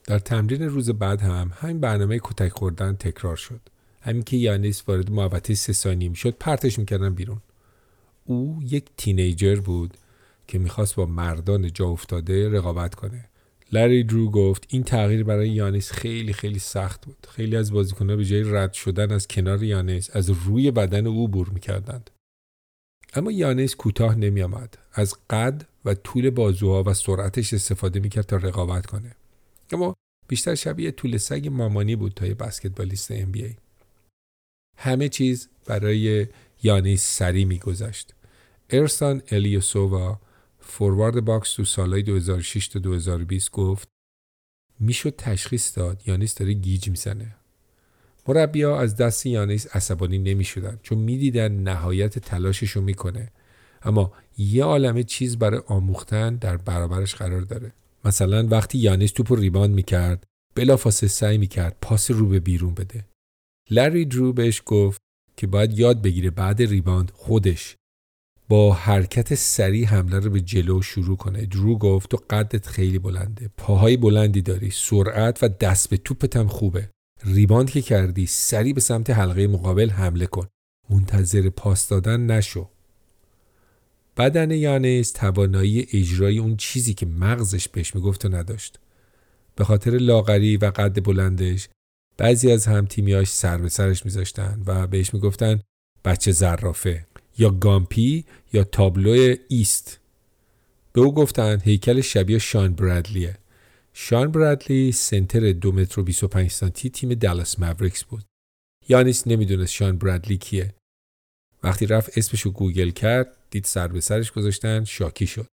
در 0.04 0.18
تمرین 0.18 0.62
روز 0.62 0.90
بعد 0.90 1.20
هم 1.20 1.52
همین 1.54 1.80
برنامه 1.80 2.20
کتک 2.22 2.48
خوردن 2.48 2.96
تکرار 2.96 3.36
شد. 3.36 3.60
همین 4.00 4.22
که 4.22 4.36
یانیس 4.36 4.88
وارد 4.88 5.10
محوطه 5.10 5.54
سه 5.54 5.72
ثانیه 5.72 6.14
شد 6.14 6.30
پرتش 6.30 6.78
می‌کردن 6.78 7.14
بیرون. 7.14 7.40
او 8.30 8.60
یک 8.62 8.84
تینیجر 8.96 9.60
بود 9.60 9.96
که 10.46 10.58
می‌خواست 10.58 10.96
با 10.96 11.06
مردان 11.06 11.72
جا 11.72 11.86
افتاده 11.86 12.48
رقابت 12.48 12.94
کنه. 12.94 13.28
لری 13.72 14.04
درو 14.04 14.30
گفت 14.30 14.66
این 14.68 14.82
تغییر 14.82 15.24
برای 15.24 15.50
یانیس 15.50 15.92
خیلی 15.92 16.32
خیلی 16.32 16.58
سخت 16.58 17.06
بود. 17.06 17.26
خیلی 17.30 17.56
از 17.56 17.72
بازیکنها 17.72 18.16
به 18.16 18.24
جای 18.24 18.42
رد 18.42 18.72
شدن 18.72 19.12
از 19.12 19.28
کنار 19.28 19.62
یانیس 19.62 20.16
از 20.16 20.30
روی 20.30 20.70
بدن 20.70 21.06
او 21.06 21.28
بور 21.28 21.48
می‌کردند. 21.48 22.10
اما 23.14 23.32
یانیس 23.32 23.74
کوتاه 23.76 24.14
نمیآمد. 24.14 24.78
از 24.92 25.14
قد 25.30 25.66
و 25.84 25.94
طول 25.94 26.30
بازوها 26.30 26.82
و 26.86 26.94
سرعتش 26.94 27.54
استفاده 27.54 28.00
می‌کرد 28.00 28.26
تا 28.26 28.36
رقابت 28.36 28.86
کنه. 28.86 29.16
اما 29.72 29.94
بیشتر 30.28 30.54
شبیه 30.54 30.90
طول 30.90 31.16
سگ 31.16 31.48
مامانی 31.52 31.96
بود 31.96 32.12
تا 32.12 32.26
یه 32.26 32.34
بسکتبالیست 32.34 33.12
NBA 33.12 33.54
همه 34.76 35.08
چیز 35.08 35.48
برای 35.66 36.26
یانیس 36.62 37.02
سری 37.02 37.44
میگذشت. 37.44 38.14
ارسان 38.70 39.22
الیوسووا 39.30 40.20
فوروارد 40.58 41.24
باکس 41.24 41.54
تو 41.54 41.64
سالهای 41.64 42.02
2006 42.02 42.68
تا 42.68 42.78
2020 42.78 43.50
گفت 43.50 43.88
می‌شد 44.80 45.14
تشخیص 45.18 45.78
داد 45.78 46.02
یانیس 46.06 46.34
داره 46.34 46.52
گیج 46.52 46.88
می‌زنه. 46.88 47.36
مربیا 48.28 48.78
از 48.80 48.96
دست 48.96 49.26
یانیس 49.26 49.76
عصبانی 49.76 50.18
نمی‌شدن 50.18 50.78
چون 50.82 50.98
می‌دیدن 50.98 51.52
نهایت 51.52 52.18
تلاشش 52.18 52.70
رو 52.70 52.82
می‌کنه. 52.82 53.32
اما 53.82 54.12
یه 54.38 54.64
عالمه 54.64 55.02
چیز 55.02 55.38
برای 55.38 55.60
آموختن 55.66 56.36
در 56.36 56.56
برابرش 56.56 57.14
قرار 57.14 57.40
داره. 57.40 57.72
مثلا 58.04 58.46
وقتی 58.46 58.78
یانیس 58.78 59.12
توپ 59.12 59.32
رو 59.32 59.36
ریباند 59.36 59.74
می‌کرد 59.74 60.26
بلافاصله 60.54 61.08
سعی 61.08 61.38
می‌کرد 61.38 61.76
پاس 61.80 62.10
رو 62.10 62.26
به 62.28 62.40
بیرون 62.40 62.74
بده. 62.74 63.06
لری 63.70 64.04
درو 64.04 64.32
بهش 64.32 64.62
گفت 64.66 65.00
که 65.36 65.46
باید 65.46 65.78
یاد 65.78 66.02
بگیره 66.02 66.30
بعد 66.30 66.62
ریباند 66.62 67.10
خودش 67.14 67.76
با 68.50 68.72
حرکت 68.72 69.34
سریع 69.34 69.86
حمله 69.86 70.18
رو 70.18 70.30
به 70.30 70.40
جلو 70.40 70.82
شروع 70.82 71.16
کنه. 71.16 71.46
درو 71.46 71.78
گفت 71.78 72.10
تو 72.10 72.16
قدت 72.30 72.66
خیلی 72.66 72.98
بلنده. 72.98 73.50
پاهای 73.56 73.96
بلندی 73.96 74.42
داری. 74.42 74.70
سرعت 74.70 75.42
و 75.42 75.48
دست 75.48 75.90
به 75.90 75.96
توپت 75.96 76.36
هم 76.36 76.48
خوبه. 76.48 76.90
ریباند 77.24 77.70
که 77.70 77.82
کردی 77.82 78.26
سریع 78.26 78.72
به 78.74 78.80
سمت 78.80 79.10
حلقه 79.10 79.46
مقابل 79.46 79.90
حمله 79.90 80.26
کن. 80.26 80.46
منتظر 80.90 81.50
پاس 81.50 81.88
دادن 81.88 82.26
نشو. 82.26 82.68
بدن 84.16 84.50
یانیس 84.50 85.12
توانایی 85.12 85.86
اجرای 85.92 86.38
اون 86.38 86.56
چیزی 86.56 86.94
که 86.94 87.06
مغزش 87.06 87.68
بهش 87.68 87.94
می‌گفت 87.94 88.24
و 88.24 88.28
نداشت. 88.28 88.78
به 89.56 89.64
خاطر 89.64 89.90
لاغری 89.90 90.56
و 90.56 90.64
قد 90.64 91.04
بلندش 91.04 91.68
بعضی 92.16 92.52
از 92.52 92.66
هم 92.66 92.86
تیمیاش 92.86 93.28
سر 93.28 93.58
به 93.58 93.68
سرش 93.68 94.04
میذاشتن 94.04 94.62
و 94.66 94.86
بهش 94.86 95.14
می‌گفتن 95.14 95.60
بچه 96.04 96.32
زرافه. 96.32 97.06
یا 97.40 97.50
گامپی 97.50 98.24
یا 98.52 98.64
تابلو 98.64 99.34
ایست. 99.48 100.00
به 100.92 101.00
او 101.00 101.14
گفتن 101.14 101.60
هیکل 101.64 102.00
شبیه 102.00 102.38
شان 102.38 102.74
برادلیه. 102.74 103.38
شان 103.92 104.30
برادلی 104.32 104.92
سنتر 104.92 105.52
دو 105.52 105.72
متر 105.72 106.00
و 106.00 106.04
25 106.04 106.50
سانتی 106.50 106.90
تیم 106.90 107.14
دالاس 107.14 107.58
ماوریکس 107.58 108.04
بود. 108.04 108.24
یانیس 108.88 109.26
نمی‌دونست 109.26 109.72
شان 109.72 109.98
برادلی 109.98 110.38
کیه. 110.38 110.74
وقتی 111.62 111.86
رفت 111.86 112.18
اسمشو 112.18 112.50
گوگل 112.50 112.90
کرد 112.90 113.36
دید 113.50 113.64
سر 113.64 113.88
به 113.88 114.00
سرش 114.00 114.32
گذاشتن 114.32 114.84
شاکی 114.84 115.26
شد. 115.26 115.46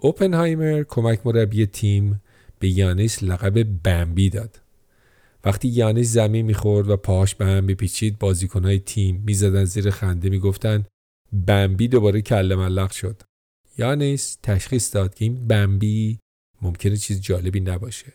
اوپنهایمر 0.00 0.82
کمک 0.82 1.26
مربی 1.26 1.66
تیم 1.66 2.22
به 2.58 2.68
یانیس 2.68 3.22
لقب 3.22 3.82
بمبی 3.82 4.30
داد. 4.30 4.60
وقتی 5.46 5.68
یانیس 5.68 6.12
زمین 6.12 6.46
می‌خورد 6.46 6.90
و 6.90 6.96
پاهاش 6.96 7.34
به 7.34 7.46
هم 7.46 7.64
میپیچید 7.64 8.18
بازیکنهای 8.18 8.78
تیم 8.78 9.22
می‌زدن 9.26 9.64
زیر 9.64 9.90
خنده 9.90 10.28
می‌گفتن 10.28 10.84
بمبی 11.46 11.88
دوباره 11.88 12.22
کله 12.22 12.56
ملق 12.56 12.90
شد. 12.90 13.22
یانیس 13.78 14.38
تشخیص 14.42 14.94
داد 14.94 15.14
که 15.14 15.24
این 15.24 15.46
بمبی 15.46 16.18
ممکنه 16.62 16.96
چیز 16.96 17.20
جالبی 17.20 17.60
نباشه. 17.60 18.12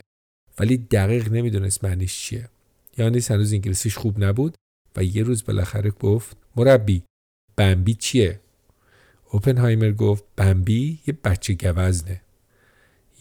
ولی 0.59 0.77
دقیق 0.77 1.31
نمی‌دونست 1.31 1.83
معنیش 1.83 2.19
چیه. 2.19 2.49
یانیس 2.97 3.31
هنوز 3.31 3.53
انگلیسیش 3.53 3.97
خوب 3.97 4.23
نبود 4.23 4.55
و 4.95 5.03
یه 5.03 5.23
روز 5.23 5.45
بالاخره 5.45 5.89
گفت 5.89 6.37
مربی 6.55 7.03
بمبی 7.55 7.93
چیه؟ 7.93 8.39
اوپنهایمر 9.29 9.91
گفت 9.91 10.23
بمبی 10.35 10.99
یه 11.07 11.17
بچه 11.23 11.53
گوزنه. 11.53 12.21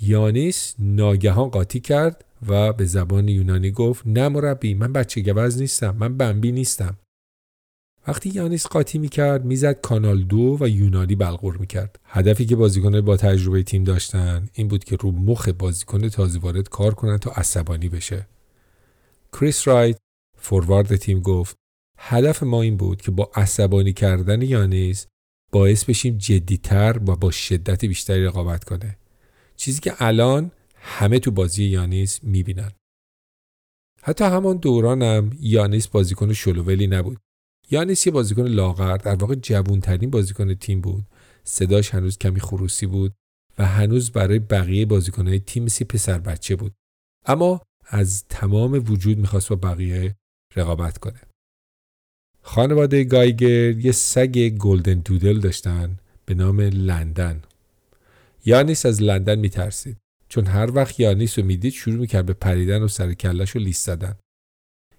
یانیس 0.01 0.75
ناگهان 0.79 1.49
قاطی 1.49 1.81
کرد 1.81 2.25
و 2.48 2.72
به 2.72 2.85
زبان 2.85 3.29
یونانی 3.29 3.70
گفت 3.70 4.03
نه 4.07 4.29
مربی 4.29 4.74
من 4.74 4.92
بچه 4.92 5.20
گوز 5.20 5.61
نیستم 5.61 5.96
من 5.96 6.16
بمبی 6.16 6.53
نیستم. 6.53 6.96
وقتی 8.09 8.31
یانیس 8.31 8.66
قاطی 8.66 8.98
می‌کرد 8.98 9.44
می‌زد 9.44 9.81
کانال 9.81 10.22
دو 10.22 10.57
و 10.61 10.68
یونانی 10.68 11.14
بلغور 11.14 11.57
می‌کرد. 11.57 11.98
هدفی 12.05 12.46
که 12.46 12.57
بازیکن 12.57 13.00
با 13.00 13.16
تجربه 13.16 13.62
تیم 13.62 13.85
داشتن 13.85 14.48
این 14.53 14.68
بود 14.68 14.85
که 14.85 14.96
رو 14.96 15.11
مخ 15.11 15.48
بازیکن 15.48 16.09
تازه 16.09 16.38
وارد 16.38 16.68
کار 16.68 16.94
کنن 16.94 17.18
تا 17.18 17.31
عصبانی 17.31 17.88
بشه. 17.88 18.26
کریس 19.33 19.68
رایت 19.68 19.98
فوروارد 20.38 20.96
تیم 20.96 21.20
گفت 21.20 21.57
هدف 21.98 22.42
ما 22.42 22.62
این 22.62 22.76
بود 22.76 23.03
که 23.03 23.11
با 23.11 23.31
عصبانی 23.35 23.92
کردن 23.92 24.42
یانیس 24.42 25.07
باعث 25.53 25.85
بشیم 25.85 26.18
جدیتر 26.18 27.00
و 27.07 27.16
با 27.16 27.31
شدت 27.31 27.85
بیشتری 27.85 28.24
رقابت 28.24 28.64
کنه. 28.64 28.96
چیزی 29.57 29.81
که 29.81 29.94
الان 29.98 30.53
همه 30.81 31.19
تو 31.19 31.31
بازی 31.31 31.64
یانیس 31.64 32.25
می‌بینن. 32.25 32.73
حتی 34.03 34.25
همان 34.25 34.57
دورانم 34.57 35.31
یانیس 35.40 35.88
بازیکن 35.88 36.33
شلوولی 36.33 36.87
نبود. 36.87 37.19
یانیس 37.71 38.07
یه 38.07 38.12
بازیکن 38.12 38.43
لاغر 38.43 38.97
در 38.97 39.14
واقع 39.14 39.35
جوونترین 39.35 40.11
بازیکن 40.11 40.55
تیم 40.55 40.81
بود. 40.81 41.05
صداش 41.45 41.95
هنوز 41.95 42.19
کمی 42.19 42.40
خروسی 42.40 42.87
بود 42.87 43.14
و 43.59 43.66
هنوز 43.66 44.12
برای 44.12 44.38
بقیه 44.38 44.87
بازیکنهای 44.87 45.40
تیم 45.40 45.66
سی 45.69 45.85
پسر 45.85 46.19
بچه 46.19 46.57
بود. 46.57 46.75
اما 47.27 47.61
از 47.87 48.25
تمام 48.29 48.73
وجود 48.73 49.19
می‌خواست 49.19 49.49
با 49.49 49.57
بقیه 49.57 50.16
رقابت 50.57 50.99
کنه. 50.99 51.21
خانواده 52.43 53.05
گایگر 53.05 53.79
یه 53.79 53.93
سگ 53.93 54.49
گلدن 54.49 54.95
دودل 54.95 55.40
داشتن 55.40 55.97
به 56.27 56.35
نام 56.35 56.61
لندن. 56.61 57.43
یانیس 58.45 58.87
از 58.87 59.03
لندن 59.03 59.38
میترسید. 59.38 59.97
چون 60.31 60.47
هر 60.47 60.77
وقت 60.77 61.01
یانیس 61.01 61.38
رو 61.38 61.45
می‌دید 61.45 61.73
شروع 61.73 61.97
می‌کرد 61.97 62.27
به 62.27 62.33
پریدن 62.33 62.83
و 62.83 62.88
سر 62.88 63.14
کلش 63.14 63.51
رو 63.51 63.61
لیست 63.61 63.87
زدن. 63.87 64.19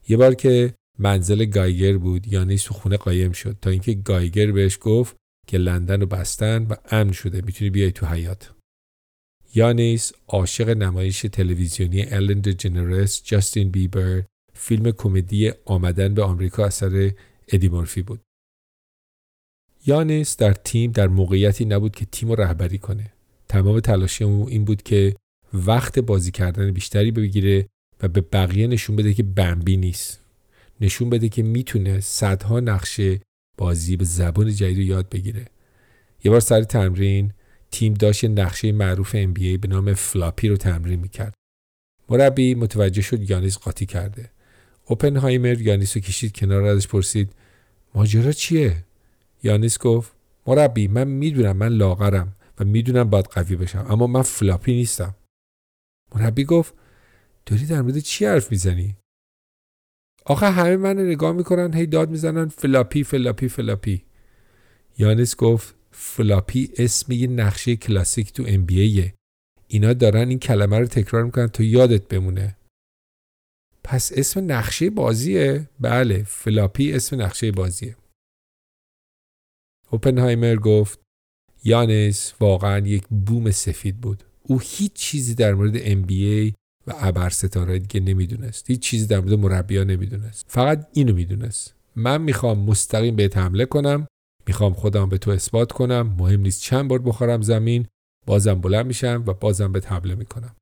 یه 0.10 0.18
بار 0.18 0.36
که 0.36 0.74
منزل 1.00 1.46
گایگر 1.46 1.98
بود 1.98 2.28
یانیس 2.28 2.64
تو 2.64 2.74
خونه 2.74 2.98
قایم 2.98 3.32
شد 3.32 3.58
تا 3.62 3.70
اینکه 3.70 3.94
گایگر 3.94 4.52
بهش 4.52 4.78
گفت 4.82 5.16
که 5.48 5.58
لندن 5.58 6.02
رو 6.02 6.08
بستن 6.08 6.64
و 6.64 6.76
امن 6.92 7.12
شده 7.12 7.42
می‌تونی 7.42 7.70
بیای 7.70 7.92
تو 7.92 8.06
حیات 8.06 8.52
یانیس 9.56 10.12
عاشق 10.28 10.70
نمایش 10.70 11.22
تلویزیونی 11.22 12.04
الن 12.04 12.42
جنرس 12.42 13.24
جاستین 13.24 13.72
بیبر 13.72 14.24
فیلم 14.54 14.92
کمدی 14.92 15.52
آمدن 15.66 16.14
به 16.14 16.24
آمریکا 16.24 16.66
اثر 16.66 17.12
ادی 17.48 17.70
مورفی 17.70 18.02
بود. 18.02 18.22
یانیس 19.86 20.38
در 20.38 20.54
تیم 20.54 20.92
در 20.92 21.08
موقعیتی 21.08 21.66
نبود 21.66 21.96
که 21.96 22.06
تیم 22.06 22.32
رهبری 22.32 22.78
کنه. 22.78 23.14
تمام 23.52 23.80
تلاش 23.80 24.22
او 24.22 24.50
این 24.50 24.66
بود 24.66 24.84
که 24.84 25.16
وقت 25.54 26.00
بازی 26.00 26.32
کردن 26.32 26.72
بیشتری 26.72 27.12
بگیره 27.12 27.68
و 28.02 28.08
به 28.08 28.22
بقیه 28.22 28.68
نشون 28.68 28.96
بده 28.96 29.14
که 29.14 29.24
بمبی 29.24 29.78
نیست. 29.78 30.20
نشون 30.82 31.10
بده 31.10 31.30
که 31.30 31.44
می‌تونه 31.44 32.00
صدها 32.00 32.60
نقشه 32.60 33.20
بازی 33.58 33.98
به 33.98 34.06
زبان 34.06 34.54
جدید 34.54 34.78
رو 34.78 34.84
یاد 34.84 35.10
بگیره. 35.10 35.46
یه 36.24 36.32
بار 36.32 36.40
سر 36.40 36.64
تمرین 36.64 37.34
تیم 37.72 37.94
داشت 37.94 38.26
نقشه 38.26 38.72
معروف 38.72 39.16
NBA 39.16 39.58
به 39.62 39.68
نام 39.68 39.94
floppy 39.94 40.48
رو 40.48 40.58
تمرین 40.58 41.00
می‌کرد. 41.00 41.34
مربی 42.10 42.56
متوجه 42.56 43.02
شد 43.02 43.30
یانیس 43.30 43.58
قاطی 43.58 43.86
کرده. 43.86 44.30
اوپنهایمر 44.86 45.62
یانیس 45.62 45.98
رو 45.98 46.02
کشید 46.02 46.38
کنار 46.38 46.64
ازش 46.64 46.88
پرسید 46.88 47.34
ماجرا 47.96 48.32
چیه؟ 48.32 48.84
یانیس 49.44 49.78
گفت 49.80 50.12
مربی 50.48 50.88
من 50.88 51.08
می‌دونم 51.08 51.58
من 51.58 51.68
لاغرم. 51.68 52.36
می‌دونم 52.68 53.10
باید 53.10 53.26
قوی 53.26 53.56
بشم. 53.56 53.86
اما 53.90 54.08
من 54.08 54.22
floppy 54.22 54.74
نیستم. 54.74 55.16
مربی 56.16 56.44
گفت 56.44 56.74
داری 57.46 57.66
در 57.66 57.82
مورد 57.82 58.00
چی 58.00 58.26
حرف 58.26 58.52
می‌زنی؟ 58.52 58.98
آخه 60.26 60.50
همه 60.50 60.78
من 60.78 61.00
نگاه 61.00 61.32
می‌کنن 61.32 61.74
هی 61.74 61.86
داد 61.86 62.10
می‌زنن 62.10 62.48
floppy 62.48 63.04
floppy 63.04 63.48
floppy. 63.48 64.06
یانس 64.98 65.36
گفت 65.36 65.76
floppy 65.92 66.74
اسم 66.78 67.12
یه 67.12 67.28
نقشه 67.28 67.76
کلاسیک 67.76 68.34
تو 68.34 68.46
ام 68.48 68.68
اینا 69.68 69.94
دارن 69.94 70.30
این 70.30 70.40
کلمه 70.40 70.80
رو 70.80 70.86
تکرار 70.86 71.24
می‌کنن 71.24 71.48
تا 71.48 71.64
یادت 71.64 72.08
بمونه. 72.08 72.58
پس 73.84 74.12
اسم 74.16 74.52
نقشه 74.52 74.90
بازیه؟ 74.90 75.70
بله 75.80 76.24
floppy 76.24 76.94
اسم 76.94 77.22
نقشه 77.22 77.52
بازیه. 77.52 77.96
اوپنهایمر 79.90 80.56
گفت 80.56 81.00
یانس 81.64 82.34
واقعا 82.40 82.88
یک 82.88 83.04
بوم 83.08 83.52
سفید 83.52 84.02
بود. 84.02 84.24
او 84.44 84.60
هیچ 84.60 84.94
چیزی 84.94 85.36
در 85.36 85.54
مورد 85.54 85.78
NBA 85.78 86.54
و 86.88 86.94
ابر 86.98 87.30
ستاره 87.30 87.80
دیگه 87.80 88.00
نمی‌دونست. 88.00 88.70
هیچ 88.70 88.80
چیزی 88.82 89.08
در 89.08 89.20
مورد 89.20 89.34
مربیا 89.34 89.84
نمی‌دونست. 89.84 90.46
فقط 90.48 90.88
اینو 90.94 91.14
می‌دونست. 91.14 91.76
من 91.96 92.22
می‌خوام 92.22 92.60
مستقیم 92.60 93.16
بهت 93.16 93.38
حمله 93.38 93.66
کنم. 93.66 94.08
می‌خوام 94.48 94.74
خودم 94.74 95.10
به 95.10 95.18
تو 95.18 95.32
اثبات 95.32 95.72
کنم. 95.72 96.16
مهم 96.20 96.42
نیست 96.42 96.62
چند 96.62 96.88
بار 96.88 97.00
بخورم 97.00 97.42
زمین. 97.42 97.88
بازم 98.26 98.62
بلند 98.62 98.86
میشم 98.86 99.24
و 99.28 99.34
بازم 99.34 99.72
به 99.72 99.82
حمله 99.86 100.16
می‌کنم. 100.16 100.56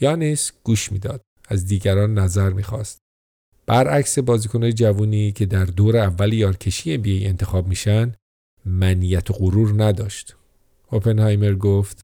یانس 0.00 0.52
گوش 0.64 0.92
می‌داد. 0.92 1.20
از 1.48 1.66
دیگران 1.66 2.18
نظر 2.18 2.50
می‌خواست. 2.50 2.98
برعکس 3.66 4.18
بازیکنهای 4.18 4.72
جوونی 4.72 5.32
که 5.32 5.46
در 5.46 5.64
دور 5.64 5.96
اول 5.96 6.32
یارکشی 6.32 6.90
ای 6.90 7.26
انتخاب 7.26 7.68
میشن 7.68 8.14
منیت 8.68 9.30
و 9.30 9.34
غرور 9.34 9.84
نداشت. 9.84 10.36
اوپنهایمر 10.90 11.54
گفت 11.54 12.00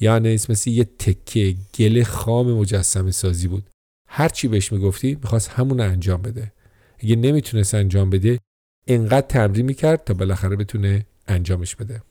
یانس 0.00 0.50
مثل 0.50 0.70
یه 0.70 0.84
تکه 0.84 1.56
گل 1.74 2.02
خام 2.02 2.52
مجسم 2.52 3.10
سازی 3.10 3.48
بود. 3.48 3.70
هرچی 4.08 4.48
بهش 4.48 4.72
می‌گفتی 4.72 5.14
می‌خواست 5.14 5.50
همون 5.50 5.80
انجام 5.80 6.22
بده. 6.22 6.52
اگه 6.98 7.16
نمی‌تونست 7.16 7.74
انجام 7.74 8.10
بده 8.10 8.38
انقدر 8.86 9.26
تمرین 9.26 9.66
می‌کرد 9.66 10.04
تا 10.04 10.14
بالاخره 10.14 10.56
بتونه 10.56 11.06
انجامش 11.26 11.76
بده. 11.76 12.02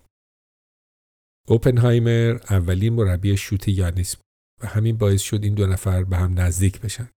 اوپنهایمر 1.47 2.39
اولین 2.49 2.93
مربی 2.93 3.37
شوت 3.37 3.67
یانیس 3.67 4.15
بود 4.15 4.25
و 4.61 4.67
همین 4.67 4.97
باعث 4.97 5.21
شد 5.21 5.43
این 5.43 5.53
دو 5.53 5.67
نفر 5.67 6.03
به 6.03 6.17
هم 6.17 6.39
نزدیک 6.39 6.81
بشن. 6.81 7.09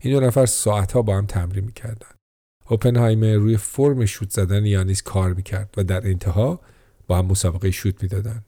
این 0.00 0.14
دو 0.14 0.26
نفر 0.26 0.46
ساعتها 0.46 1.02
با 1.02 1.18
هم 1.18 1.26
تمرین 1.26 1.64
می‌کردن. 1.64 2.16
اوپنهایمر 2.72 3.34
روی 3.34 3.56
فرم 3.56 4.04
شوت 4.04 4.30
زدن 4.30 4.66
یانیس 4.66 5.02
کار 5.02 5.34
می‌کرد 5.34 5.74
و 5.76 5.84
در 5.84 6.06
انتها 6.06 6.60
با 7.06 7.18
هم 7.18 7.26
مسابقه 7.26 7.70
شوت 7.70 8.02
می‌دادن. 8.02 8.44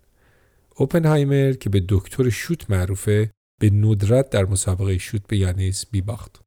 اوپنهایمر 0.76 1.52
که 1.52 1.70
به 1.70 1.84
دکتر 1.88 2.28
شوت 2.28 2.70
معروفه 2.70 3.30
به 3.60 3.70
ندرت 3.70 4.30
در 4.30 4.44
مسابقه 4.44 4.98
شوت 4.98 5.26
به 5.26 5.36
یانیس 5.36 5.86
بیباخت 5.86 6.40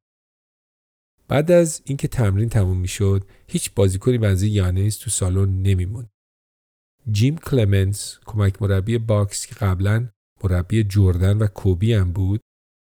بعد 1.28 1.50
از 1.50 1.82
اینکه 1.84 2.08
تمرین 2.08 2.48
تموم 2.48 2.76
می‌شد 2.76 3.24
هیچ 3.46 3.74
بازیکنی 3.74 4.18
بنزی 4.18 4.48
یانیس 4.48 4.96
تو 4.96 5.10
سالن 5.10 5.62
نمیموند. 5.62 6.10
جیم 7.10 7.36
کلمنس 7.36 8.18
کمک 8.26 8.62
مربی 8.62 8.98
باکس 8.98 9.46
که 9.46 9.54
قبلا 9.54 10.08
مربی 10.44 10.84
جردن 10.84 11.38
و 11.38 11.46
کوبی 11.46 11.94
هم 11.94 12.12
بود 12.12 12.40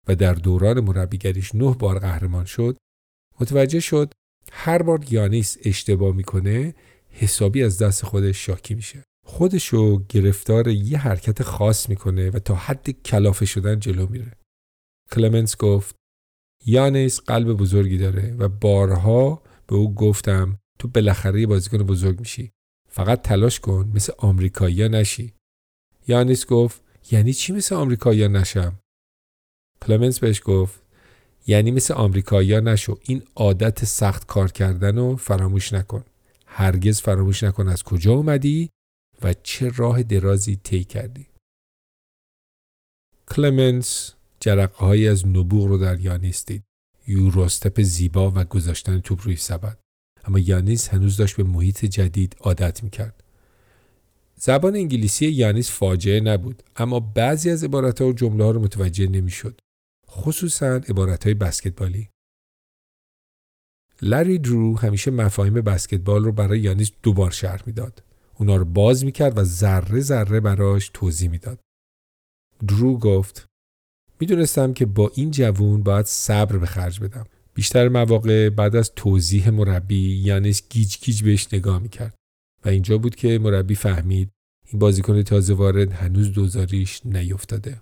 و 0.08 0.16
در 0.16 0.34
دوران 0.34 0.80
مربیگریش 0.80 1.56
نه 1.56 1.74
بار 1.74 2.00
قهرمان 2.00 2.46
شد 2.46 2.78
متوجه 3.40 3.80
شد 3.80 4.14
هر 4.52 4.82
بار 4.84 5.06
یانیس 5.10 5.58
اشتباه 5.66 6.16
می‌کنه 6.16 6.76
حسابی 7.10 7.64
از 7.64 7.82
دست 7.82 8.06
خودش 8.06 8.46
شاکی 8.46 8.74
میشه. 8.74 9.04
خودشو 9.26 10.04
گرفتار 10.10 10.68
یه 10.68 10.98
حرکت 10.98 11.44
خاص 11.44 11.90
می‌کنه 11.90 12.30
و 12.30 12.40
تا 12.40 12.56
حد 12.56 12.90
کلافه 12.90 13.46
شدن 13.46 13.80
جلو 13.80 14.08
میره. 14.08 14.32
کلمنس 15.12 15.58
گفت 15.58 15.96
یانیس 16.66 17.20
قلب 17.20 17.54
بزرگی 17.54 17.98
داره 17.98 18.36
و 18.36 18.48
بارها 18.48 19.44
به 19.68 19.76
او 19.76 19.96
گفتم 19.96 20.60
تو 20.80 20.88
بالاخره 20.88 21.48
بازیکن 21.48 21.78
بزرگ 21.78 22.20
میشی. 22.20 22.52
فقط 22.90 23.22
تلاش 23.22 23.60
کن 23.60 23.92
مثل 23.96 24.14
آمریکایی 24.18 24.90
نشی. 24.90 25.34
یانیس 26.08 26.46
گفت 26.46 26.82
یعنی 27.12 27.34
چی 27.34 27.54
مثل 27.54 27.76
آمریکایی 27.76 28.28
نشم؟ 28.28 28.80
کلمنس 29.82 30.20
بهش 30.20 30.42
گفت 30.46 30.82
یعنی 31.48 31.72
مثل 31.72 31.94
آمریکایی 31.94 32.62
نشو 32.62 33.00
این 33.02 33.24
عادت 33.36 33.86
سخت 33.86 34.28
کار 34.28 34.52
کردن 34.52 34.98
رو 34.98 35.16
فراموش 35.16 35.74
نکن. 35.74 36.04
هرگز 36.46 37.02
فراموش 37.02 37.44
نکن 37.44 37.68
از 37.68 37.84
کجا 37.84 38.14
اومدی 38.14 38.70
و 39.22 39.34
چه 39.44 39.70
راه 39.70 40.04
درازی 40.04 40.56
طی 40.56 40.84
کردی. 40.84 41.28
کلمنس 43.28 44.14
جرقه 44.40 44.78
های 44.78 45.08
از 45.08 45.28
نبوغ 45.28 45.68
رو 45.68 45.78
در 45.78 46.00
یانیس 46.00 46.46
دید 46.46 46.64
یوروستپ 47.08 47.82
زیبا 47.82 48.32
و 48.32 48.44
گذاشتن 48.44 49.00
توپ 49.00 49.22
روی 49.24 49.36
سبد. 49.36 49.78
اما 50.24 50.40
یانیس 50.40 50.88
هنوز 50.88 51.18
داشت 51.18 51.36
به 51.36 51.44
محیط 51.44 51.86
جدید 51.86 52.36
عادت 52.40 52.84
می‌کرد. 52.84 53.24
زبان 54.36 54.76
انگلیسی 54.76 55.28
یانیس 55.28 55.72
فاجعه 55.72 56.20
نبود 56.20 56.64
اما 56.76 57.00
بعضی 57.00 57.50
از 57.50 57.64
عبارتها 57.64 58.08
و 58.08 58.14
جمله 58.14 58.44
ها 58.44 58.52
رو 58.52 58.62
متوجه 58.62 59.08
نمی‌شد. 59.08 59.60
خصوصا 60.12 60.68
عبارت 60.68 61.24
های 61.24 61.34
بسکتبالی. 61.34 62.10
لری 64.02 64.40
درو 64.40 64.78
همیشه 64.78 65.12
مفاهیم 65.12 65.54
بسکتبال 65.54 66.24
رو 66.24 66.32
برای 66.32 66.60
یانیس 66.60 66.92
دوبار 67.04 67.32
شرح 67.32 67.64
می‌داد. 67.66 68.04
اونا 68.36 68.56
رو 68.56 68.66
باز 68.66 69.06
می‌کرد 69.06 69.38
و 69.38 69.44
ذره 69.44 70.00
ذره 70.00 70.40
براش 70.40 70.92
توضیح 70.94 71.30
می‌داد. 71.30 71.60
درو 72.68 72.98
گفت 72.98 73.46
می‌دونستم 74.20 74.74
که 74.74 74.86
با 74.86 75.12
این 75.16 75.32
جوون 75.32 75.84
باید 75.84 76.06
صبر 76.06 76.58
به 76.58 76.66
خرج 76.66 77.00
بدم. 77.00 77.26
بیشتر 77.54 77.90
مواقع 77.90 78.50
بعد 78.50 78.76
از 78.76 78.92
توضیح 78.96 79.50
مربی 79.50 80.18
یانیس 80.18 80.70
گیج 80.70 80.98
گیج 80.98 81.24
بهش 81.24 81.48
نگاه 81.54 81.80
می‌کرد. 81.80 82.16
و 82.66 82.70
اینجا 82.70 82.98
بود 82.98 83.16
که 83.16 83.40
مربی 83.40 83.76
فهمید 83.76 84.30
این 84.66 84.80
بازیکن 84.80 85.24
تازه 85.24 85.54
وارد 85.54 85.92
هنوز 85.92 86.32
دوزاریش 86.32 87.06
نیفتاده. 87.06 87.82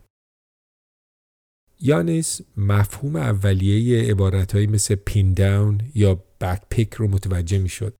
یانیس 1.81 2.41
مفهوم 2.57 3.15
اولیه 3.15 4.11
عبارتهایی 4.11 4.67
مثل 4.67 4.95
پین 4.95 5.33
داون 5.33 5.81
یا 5.95 6.23
بک 6.41 6.61
پیک 6.69 6.93
رو 6.93 7.07
متوجه 7.07 7.57
می‌شد. 7.57 7.95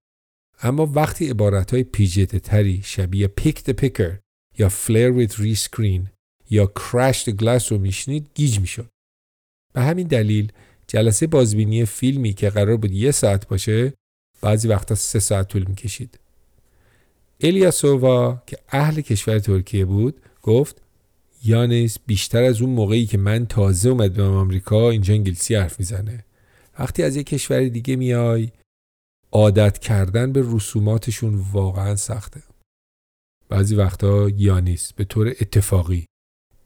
اما 0.62 0.86
وقتی 0.86 1.30
عبارتهای 1.30 1.84
پیچیده 1.84 2.40
تری 2.40 2.82
شبیه 2.84 3.28
pick 3.28 3.64
the 3.64 3.72
picker 3.72 4.18
یا 4.58 4.70
flare 4.70 5.12
with 5.12 5.40
rescreen 5.40 6.10
یا 6.50 6.66
crash 6.66 7.30
glass 7.30 7.72
رو 7.72 7.78
میشنید 7.78 8.30
گیج 8.36 8.60
می‌شد. 8.60 8.90
به 9.74 9.82
همین 9.82 10.08
دلیل 10.08 10.52
جلسه 10.88 11.28
بازبینی 11.28 11.86
فیلمی 11.86 12.34
که 12.34 12.50
قرار 12.50 12.78
بود 12.78 12.92
یه 12.92 13.12
ساعت 13.12 13.48
باشه 13.48 13.94
بعضی 14.42 14.68
وقتا 14.68 14.96
سه 14.96 15.20
ساعت 15.20 15.48
طول 15.48 15.64
می‌کشید. 15.64 16.20
الیاسووا 17.42 18.44
که 18.48 18.58
اهل 18.70 19.02
کشور 19.02 19.40
ترکیه 19.40 19.86
بود 19.86 20.22
گفت 20.42 20.82
یانس 21.44 21.98
بیشتر 22.06 22.44
از 22.44 22.62
اون 22.62 22.70
موقعی 22.70 23.06
که 23.06 23.18
من 23.18 23.46
تازه 23.46 23.90
اومد 23.90 24.14
به 24.14 24.24
آمریکا 24.24 24.90
اینجا 24.90 25.14
انگلیسی 25.14 25.56
حرف 25.56 25.80
می‌زنه. 25.80 26.26
وقتی 26.80 27.04
از 27.04 27.16
یک 27.16 27.28
کشور 27.28 27.68
دیگه 27.68 27.96
میای 27.96 28.52
عادت 29.32 29.78
کردن 29.78 30.32
به 30.32 30.44
رسوماتشون 30.46 31.46
واقعا 31.52 31.96
سخته. 31.96 32.44
بعضی 33.50 33.76
وقتا 33.76 34.30
یانیس 34.30 34.94
به 34.94 35.04
طور 35.04 35.28
اتفاقی. 35.28 36.06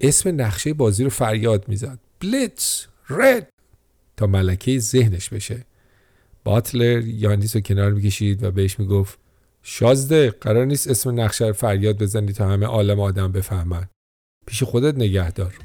اسم 0.01 0.41
نقشه 0.41 0.73
بازی 0.73 1.03
رو 1.03 1.09
فریاد 1.09 1.67
می‌زد. 1.67 1.99
بلیتز 2.19 2.86
رد! 3.09 3.49
تا 4.17 4.27
ملکه 4.27 4.79
ذهنش 4.79 5.29
بشه. 5.29 5.65
باتلر 6.43 7.01
یانیس 7.05 7.55
رو 7.55 7.62
کنار 7.62 7.91
می‌کشید 7.91 8.43
و 8.43 8.51
بهش 8.51 8.79
می‌گفت 8.79 9.19
شازده 9.63 10.31
قرار 10.31 10.65
نیست 10.65 10.88
اسم 10.88 11.19
نقشه 11.19 11.47
رو 11.47 11.53
فریاد 11.53 11.97
بزنی 11.97 12.33
تا 12.33 12.49
همه 12.49 12.65
عالم 12.65 12.99
آدم 12.99 13.31
بفهمن. 13.31 13.88
پیش 14.45 14.63
خودت 14.63 14.95
نگه 14.95 15.32
دار. 15.32 15.56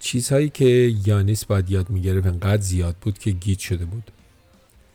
چیزهایی 0.00 0.48
که 0.48 0.94
یانیس 1.06 1.44
باید 1.44 1.70
یاد 1.70 1.90
می‌گرفت 1.90 2.26
انقدر 2.26 2.62
زیاد 2.62 2.96
بود 3.00 3.18
که 3.18 3.30
گیت 3.30 3.58
شده 3.58 3.84
بود. 3.84 4.10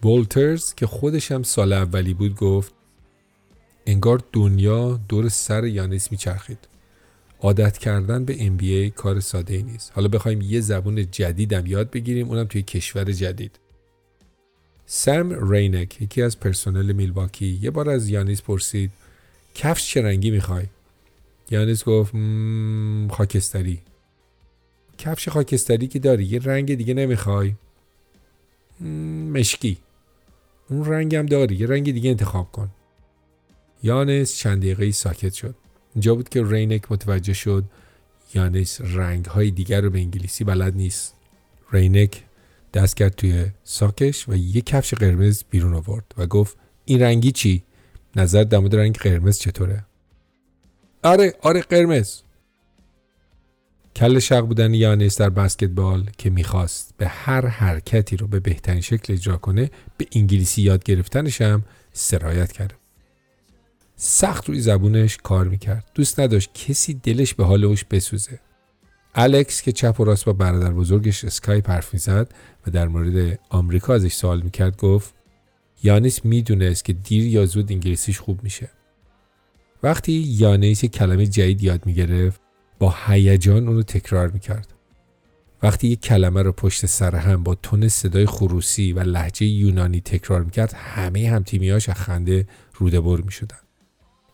بولترز 0.03 0.73
که 0.73 0.87
خودش 0.87 1.31
هم 1.31 1.43
سال 1.43 1.73
اولی 1.73 2.13
بود 2.13 2.35
گفت 2.35 2.73
انگار 3.85 4.23
دنیا 4.33 4.99
دور 5.07 5.29
سر 5.29 5.65
یانیس 5.65 6.11
میچرخید. 6.11 6.57
عادت 7.41 7.77
کردن 7.77 8.25
به 8.25 8.33
NBA 8.35 8.93
کار 8.95 9.19
ساده 9.19 9.53
ای 9.55 9.63
نیست. 9.63 9.91
حالا 9.95 10.07
بخوایم 10.07 10.41
یه 10.41 10.59
زبون 10.59 11.11
جدیدم 11.11 11.65
یاد 11.65 11.91
بگیریم 11.91 12.29
اونم 12.29 12.45
توی 12.45 12.61
کشور 12.61 13.11
جدید. 13.11 13.59
سم 14.85 15.51
رینک 15.51 16.01
یکی 16.01 16.21
از 16.21 16.39
پرسنل 16.39 16.91
میلواکی 16.91 17.59
یه 17.61 17.71
بار 17.71 17.89
از 17.89 18.09
یانیس 18.09 18.41
پرسید 18.41 18.91
کفش 19.55 19.87
چه 19.87 20.01
رنگی 20.01 20.31
می‌خوای؟ 20.31 20.65
یانیس 21.51 21.83
گفت 21.83 22.13
خاکستری. 23.11 23.79
کفش 24.97 25.29
خاکستری 25.29 25.87
که 25.87 25.99
داری 25.99 26.23
یه 26.23 26.39
رنگ 26.39 26.75
دیگه 26.75 26.93
نمی‌خوای. 26.93 27.53
مشکی. 29.33 29.77
اون 30.69 30.85
رنگم 30.85 31.25
داری 31.25 31.55
یه 31.55 31.67
رنگ 31.67 31.91
دیگه 31.91 32.09
انتخاب 32.09 32.51
کن. 32.51 32.69
یانس 33.83 34.35
چند 34.35 34.57
دقیقه 34.57 34.91
ساکت 34.91 35.33
شد. 35.33 35.55
اینجا 35.95 36.15
بود 36.15 36.29
که 36.29 36.43
رینک 36.43 36.91
متوجه 36.91 37.33
شد 37.33 37.63
یانس 38.33 38.81
رنگ 38.81 39.25
های 39.25 39.51
دیگر 39.51 39.81
رو 39.81 39.89
به 39.89 39.99
انگلیسی 39.99 40.43
بلد 40.43 40.75
نیست. 40.75 41.13
رینک 41.71 42.23
دست 42.73 42.97
کرد 42.97 43.15
توی 43.15 43.45
ساکش 43.63 44.29
و 44.29 44.35
یه 44.35 44.61
کفش 44.61 44.93
قرمز 44.93 45.43
بیرون 45.49 45.73
آورد 45.73 46.05
و 46.17 46.27
گفت 46.27 46.57
این 46.85 47.01
رنگی 47.01 47.31
چی؟ 47.31 47.63
نظر 48.15 48.43
در 48.43 48.59
رنگ 48.59 48.97
قرمز 48.97 49.39
چطوره؟ 49.39 49.85
آره 51.03 51.33
آره 51.41 51.61
قرمز. 51.61 52.21
کله 53.95 54.19
شق 54.19 54.41
بودن 54.41 54.73
یانیس 54.73 55.17
در 55.17 55.29
بسکتبال 55.29 56.09
که 56.17 56.29
می‌خواست 56.29 56.93
به 56.97 57.07
هر 57.07 57.47
حرکتی 57.47 58.17
رو 58.17 58.27
به 58.27 58.39
بهترین 58.39 58.81
شکل 58.81 59.13
اجرا 59.13 59.37
کنه 59.37 59.71
به 59.97 60.07
انگلیسی 60.11 60.61
یاد 60.61 60.83
گرفتنش 60.83 61.41
هم 61.41 61.63
سرایت 61.93 62.51
کرده 62.51 62.75
سخت 63.95 64.49
روی 64.49 64.59
زبونش 64.59 65.17
کار 65.17 65.47
می‌کرد. 65.47 65.91
دوست 65.95 66.19
نداشت 66.19 66.49
کسی 66.53 66.93
دلش 66.93 67.33
به 67.33 67.45
حال 67.45 67.63
اون 67.63 67.83
بسوزه. 67.83 68.39
الکس 69.15 69.61
که 69.61 69.71
چپ 69.71 69.99
و 69.99 70.03
راست 70.03 70.25
با 70.25 70.33
برادر 70.33 70.71
بزرگش 70.71 71.23
اسکایپ 71.23 71.69
حرف 71.69 71.93
می‌زد 71.93 72.33
و 72.67 72.71
در 72.71 72.87
مورد 72.87 73.39
آمریکا 73.49 73.93
ازش 73.93 74.13
سوال 74.13 74.41
می‌کرد 74.41 74.77
گفت 74.77 75.13
یانیس 75.83 76.25
می‌دونست 76.25 76.85
که 76.85 76.93
دیر 76.93 77.27
یا 77.27 77.45
زود 77.45 77.71
انگلیسیش 77.71 78.19
خوب 78.19 78.43
میشه. 78.43 78.69
وقتی 79.83 80.11
یانیس 80.13 80.85
کلمه 80.85 81.27
جدید 81.27 81.63
یاد 81.63 81.85
می‌گرفت 81.85 82.42
با 82.83 82.95
هیجان 83.05 83.67
اونو 83.67 83.83
تکرار 83.83 84.27
می‌کرد. 84.27 84.73
وقتی 85.63 85.87
یک 85.87 86.01
کلمه 86.01 86.41
رو 86.41 86.51
پشت 86.51 86.85
سر 86.85 87.15
هم 87.15 87.43
با 87.43 87.55
تون 87.55 87.87
صدای 87.87 88.25
خروسی 88.25 88.93
و 88.93 88.99
لحجه 88.99 89.45
یونانی 89.45 90.01
تکرار 90.01 90.43
می‌کرد 90.43 90.73
همه 90.73 91.29
همتیمیاش 91.29 91.89
از 91.89 91.95
خنده 91.95 92.47
روده 92.75 93.01
بر 93.01 93.21
می‌شدن. 93.21 93.57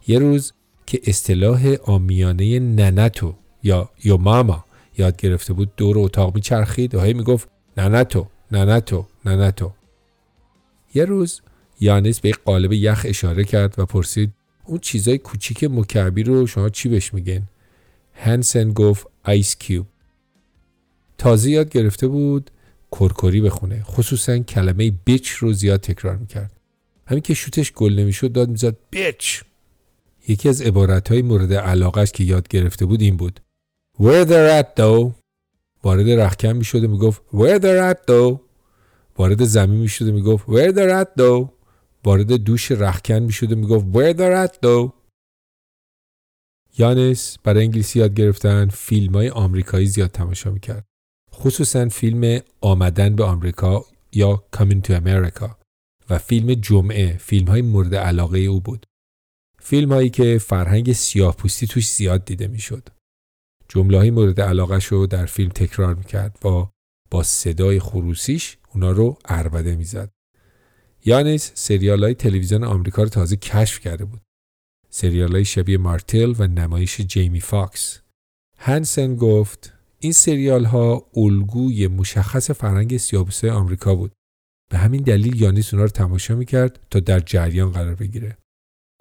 یه 0.07 0.19
روز 0.19 0.53
که 0.85 0.99
اصطلاح 1.03 1.75
آمیانه 1.83 2.59
ننتو 2.59 3.35
یا 3.63 3.89
یو 4.03 4.17
ماما 4.17 4.65
یاد 4.97 5.17
گرفته 5.17 5.53
بود 5.53 5.75
دور 5.77 5.99
اتاق 5.99 6.35
میچرخید 6.35 6.95
و 6.95 7.01
هی 7.01 7.13
می‌گفت 7.13 7.49
ننتو 7.77 8.27
ننتو 8.51 9.05
ننتو. 9.25 9.71
یه 10.93 11.05
روز 11.05 11.41
یانس 11.79 12.19
به 12.19 12.31
قالب 12.45 12.73
یخ 12.73 13.01
اشاره 13.05 13.43
کرد 13.43 13.75
و 13.77 13.85
پرسید 13.85 14.33
اون 14.65 14.79
چیزای 14.79 15.17
کوچیک 15.17 15.63
مکعبی 15.63 16.23
رو 16.23 16.47
شما 16.47 16.69
چی 16.69 16.89
بهش 16.89 17.13
میگن 17.13 17.47
هنسن 18.19 18.73
گفت 18.73 19.07
آیس 19.23 19.55
کیوب 19.55 19.87
تازه 21.17 21.49
یاد 21.51 21.69
گرفته 21.69 22.07
بود 22.07 22.51
کرکری 22.91 23.41
بخونه. 23.41 23.83
خصوصا 23.83 24.37
کلمه 24.37 24.91
بیچ 25.05 25.29
رو 25.29 25.53
زیاد 25.53 25.79
تکرار 25.79 26.15
می‌کرد. 26.15 26.51
همین 27.07 27.21
که 27.21 27.33
شوتش 27.33 27.73
گل 27.73 27.99
نمی‌شد 27.99 28.31
داد 28.31 28.49
می‌زد 28.49 28.75
بیچ 28.89 29.43
یکی 30.27 30.49
از 30.49 30.61
عبارت 30.61 31.11
مورد 31.11 31.53
علاقش 31.53 32.11
که 32.11 32.23
یاد 32.23 32.47
گرفته 32.47 32.85
بود 32.85 33.01
این 33.01 33.17
بود. 33.17 33.39
Where 34.01 34.25
the 34.25 34.49
rat 34.49 34.79
though? 34.79 35.11
وارد 35.83 36.09
رخکن 36.09 36.53
می‌شد 36.53 36.83
و 36.83 36.87
می‌گفت 36.87 37.21
Where 37.33 37.59
the 37.59 37.79
rat 37.81 37.97
though? 38.07 38.39
وارد 39.17 39.43
زمین 39.43 39.79
می‌شد 39.79 40.07
و 40.07 40.11
می‌گفت 40.11 40.45
Where 40.45 40.71
the 40.71 40.89
rat 40.91 41.21
though? 41.21 41.49
وارد 42.03 42.33
دوش 42.33 42.71
رخکن 42.71 43.19
می‌شد 43.19 43.51
و 43.51 43.55
می‌گفت 43.55 43.85
Where 43.85 44.15
the 44.17 44.35
rat 44.35 44.53
though? 44.53 44.98
یانس 46.77 47.37
برای 47.43 47.63
انگلیسی 47.63 47.99
یاد 47.99 48.13
گرفتن 48.13 48.67
فیلم 48.67 49.13
های 49.13 49.29
آمریکایی 49.29 49.85
زیاد 49.85 50.11
تماشا 50.11 50.51
می‌کرد. 50.51 50.85
خصوصا 51.33 51.89
فیلم 51.89 52.39
آمدن 52.61 53.15
به 53.15 53.23
آمریکا 53.23 53.85
یا 54.11 54.43
Coming 54.55 54.81
to 54.87 54.91
America 54.91 55.49
و 56.09 56.17
فیلم 56.17 56.53
جمعه 56.53 57.17
فیلم 57.17 57.47
های 57.47 57.61
مورد 57.61 57.95
علاقه 57.95 58.39
او 58.39 58.61
بود. 58.61 58.85
فیلم 59.59 59.93
هایی 59.93 60.09
که 60.09 60.37
فرهنگ 60.37 60.93
سیاه 60.93 61.35
پوستی 61.35 61.67
توش 61.67 61.89
زیاد 61.89 62.25
دیده 62.25 62.47
می‌شد. 62.47 62.89
جمله 63.67 63.97
های 63.97 64.11
مورد 64.11 64.41
علاقه 64.41 64.79
رو 64.89 65.07
در 65.07 65.25
فیلم 65.25 65.49
تکرار 65.49 65.95
می‌کرد 65.95 66.45
و 66.45 66.67
با 67.11 67.23
صدای 67.23 67.79
خروسیش 67.79 68.57
اونا 68.73 68.91
رو 68.91 69.17
اربده 69.25 69.75
می‌زد. 69.75 70.11
یانس 71.05 71.51
سریال 71.55 72.03
های 72.03 72.13
تلویزیون 72.13 72.63
آمریکا 72.63 73.03
رو 73.03 73.09
تازه 73.09 73.35
کشف 73.35 73.79
کرده 73.79 74.05
بود. 74.05 74.21
سریال 74.89 75.31
های 75.31 75.45
شبیه 75.45 75.77
مارتل 75.77 76.33
و 76.37 76.47
نمایش 76.47 77.01
جیمی 77.01 77.39
فاکس. 77.39 77.99
هنسن 78.57 79.15
گفت 79.15 79.73
این 79.99 80.11
سریال 80.11 80.65
ها 80.65 81.05
الگوی 81.15 81.87
مشخص 81.87 82.51
فرهنگ 82.51 82.97
سیابوسه 82.97 83.51
آمریکا 83.51 83.95
بود. 83.95 84.11
به 84.71 84.77
همین 84.77 85.01
دلیل 85.03 85.41
یانیس 85.41 85.73
اونا 85.73 85.83
رو 85.83 85.89
تماشا 85.89 86.35
می‌کرد 86.35 86.79
تا 86.89 86.99
در 86.99 87.19
جریان 87.19 87.71
قرار 87.71 87.95
بگیره. 87.95 88.37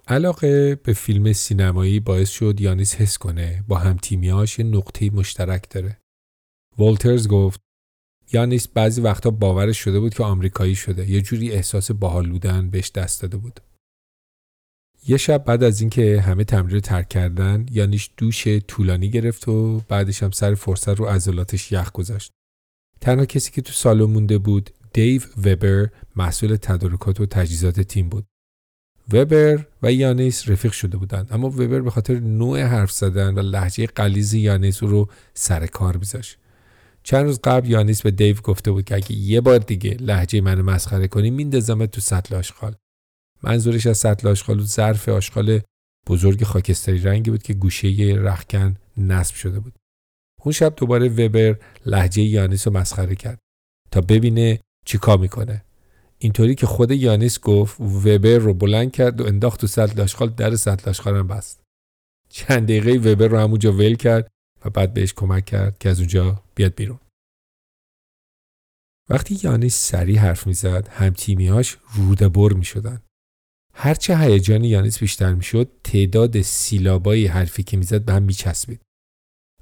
علاقه 0.08 0.74
به 0.74 0.92
فیلم 0.92 1.32
سینمایی 1.32 2.00
باعث 2.00 2.30
شد 2.30 2.60
یانیس 2.60 2.94
حس 2.94 3.18
کنه 3.18 3.64
با 3.68 3.78
همتیمیاش 3.78 4.58
یه 4.58 4.64
نقطه 4.64 5.10
مشترک 5.10 5.70
داره. 5.70 5.98
والترز 6.78 7.28
گفت 7.28 7.60
یانیس 8.32 8.68
بعضی 8.68 9.00
وقتا 9.00 9.30
باورش 9.30 9.78
شده 9.78 10.00
بود 10.00 10.14
که 10.14 10.24
آمریکایی 10.24 10.74
شده. 10.74 11.10
یه 11.10 11.20
جوری 11.20 11.52
احساس 11.52 11.90
باحالودن 11.90 12.70
بهش 12.70 12.90
دست 12.90 13.22
داده 13.22 13.36
بود. 13.36 13.60
یه 15.06 15.16
شب 15.16 15.44
بعد 15.44 15.62
از 15.62 15.80
اینکه 15.80 16.20
همه 16.20 16.44
تمرین 16.44 16.74
رو 16.74 16.80
ترک 16.80 17.08
کردن 17.08 17.66
یانیش 17.70 18.10
دوش 18.16 18.48
طولانی 18.48 19.10
گرفت 19.10 19.48
و 19.48 19.82
بعدش 19.88 20.22
هم 20.22 20.30
سر 20.30 20.54
فرصت 20.54 20.88
رو 20.88 21.06
عضلاتش 21.06 21.72
یخ 21.72 21.92
گذاشت. 21.92 22.32
تنها 23.00 23.26
کسی 23.26 23.50
که 23.50 23.62
تو 23.62 23.72
سالن 23.72 24.04
مونده 24.04 24.38
بود 24.38 24.70
دیو 24.92 25.22
وبر 25.44 25.88
مسئول 26.16 26.56
تدارکات 26.56 27.20
و 27.20 27.26
تجهیزات 27.26 27.80
تیم 27.80 28.08
بود. 28.08 28.26
وبر 29.12 29.66
و 29.82 29.92
یانیس 29.92 30.48
رفیق 30.48 30.72
شده 30.72 30.96
بودند 30.96 31.28
اما 31.30 31.48
وبر 31.48 31.80
به 31.80 31.90
خاطر 31.90 32.20
نوع 32.20 32.62
حرف 32.62 32.92
زدن 32.92 33.34
و 33.34 33.42
لحجه 33.42 33.86
قلیز 33.86 34.34
یانیس 34.34 34.82
رو 34.82 35.08
سر 35.34 35.66
کار 35.66 35.96
میذاشت. 35.96 36.38
چند 37.02 37.24
روز 37.24 37.40
قبل 37.44 37.70
یانیس 37.70 38.02
به 38.02 38.10
دیو 38.10 38.36
گفته 38.36 38.70
بود 38.70 38.84
که 38.84 38.94
اگه 38.94 39.12
یه 39.12 39.40
بار 39.40 39.58
دیگه 39.58 39.90
لحجه 40.00 40.40
منو 40.40 40.62
مسخره 40.62 41.08
کنی 41.08 41.30
میندازمت 41.30 41.90
تو 41.90 42.00
سطل 42.00 42.34
آشغال. 42.34 42.74
منظورش 43.42 43.86
از 43.86 43.98
سطل 43.98 44.28
آشغال 44.28 44.62
ظرف 44.62 45.08
آشغال 45.08 45.60
بزرگ 46.06 46.44
خاکستری 46.44 46.98
رنگی 46.98 47.30
بود 47.30 47.42
که 47.42 47.54
گوشه 47.54 47.88
رخکن 48.18 48.76
نصب 48.96 49.34
شده 49.34 49.60
بود. 49.60 49.74
اون 50.44 50.52
شب 50.52 50.74
دوباره 50.76 51.08
وبر 51.08 51.58
لحجه 51.86 52.22
یانیس 52.22 52.66
رو 52.66 52.72
مسخره 52.72 53.14
کرد 53.14 53.38
تا 53.90 54.00
ببینه 54.00 54.60
چیکار 54.84 55.18
می‌کنه. 55.18 55.64
اینطوری 56.18 56.54
که 56.54 56.66
خود 56.66 56.90
یانیس 56.90 57.40
گفت 57.40 57.80
وبر 57.80 58.38
رو 58.38 58.54
بلند 58.54 58.92
کرد 58.92 59.20
و 59.20 59.26
انداخت 59.26 59.60
تو 59.60 59.66
سطل 59.66 60.00
آشغال 60.00 60.28
در 60.28 60.56
سطل 60.56 60.90
آشغال 60.90 61.16
هم 61.16 61.26
بست. 61.26 61.60
چند 62.28 62.64
دقیقه 62.64 63.10
وبر 63.10 63.26
رو 63.26 63.38
همونجا 63.38 63.72
ول 63.72 63.94
کرد 63.94 64.28
و 64.64 64.70
بعد 64.70 64.94
بهش 64.94 65.14
کمک 65.14 65.44
کرد 65.44 65.78
که 65.78 65.88
از 65.88 65.98
اونجا 65.98 66.42
بیاد 66.54 66.74
بیرون. 66.74 66.98
وقتی 69.08 69.38
یانیس 69.42 69.76
سریع 69.76 70.18
حرف 70.18 70.46
می‌زد 70.46 70.88
هم 70.88 71.10
تیمیهاش 71.10 71.76
روده 71.94 72.28
بر 72.28 72.52
می‌شدن. 72.52 73.02
هرچه 73.80 74.18
هیجان 74.18 74.64
یانیس 74.64 74.98
بیشتر 74.98 75.34
می‌شد 75.34 75.70
تعداد 75.84 76.42
سیلابای 76.42 77.26
حرفی 77.26 77.62
که 77.62 77.76
می‌زد 77.76 78.04
به 78.04 78.12
هم 78.12 78.22
میچسبید. 78.22 78.80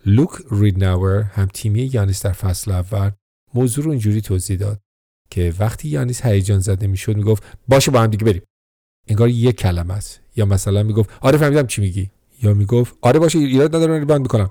لوک 0.07 0.31
ریدناور 0.51 1.23
هم 1.23 1.47
تیمی 1.47 1.91
یانیس 1.93 2.23
در 2.23 2.33
فصل 2.33 2.71
اول 2.71 3.11
موضوع 3.55 3.85
رو 3.85 3.91
اینجوری 3.91 4.21
توضیح 4.21 4.57
داد 4.57 4.81
که 5.31 5.55
وقتی 5.59 5.89
یانیس 5.89 6.27
هیجان 6.27 6.59
زده 6.59 6.87
می‌شد 6.87 7.17
می‌گفت 7.17 7.43
باشه 7.69 7.91
با 7.91 8.01
هم 8.01 8.07
دیگه 8.07 8.25
بریم. 8.25 8.43
انگار 9.09 9.29
یک 9.29 9.57
کلمه 9.57 9.95
است. 9.95 10.21
یا 10.37 10.45
مثلا 10.47 10.83
می‌گفت 10.83 11.11
آره 11.21 11.39
فهمیدم 11.39 11.67
چی 11.67 11.81
میگی. 11.81 12.11
یا 12.43 12.55
می‌گفت 12.55 12.95
آره 13.01 13.19
باشه 13.19 13.39
ایراد 13.39 13.77
ندارم 13.77 14.05
بند 14.05 14.21
می‌کنم. 14.21 14.51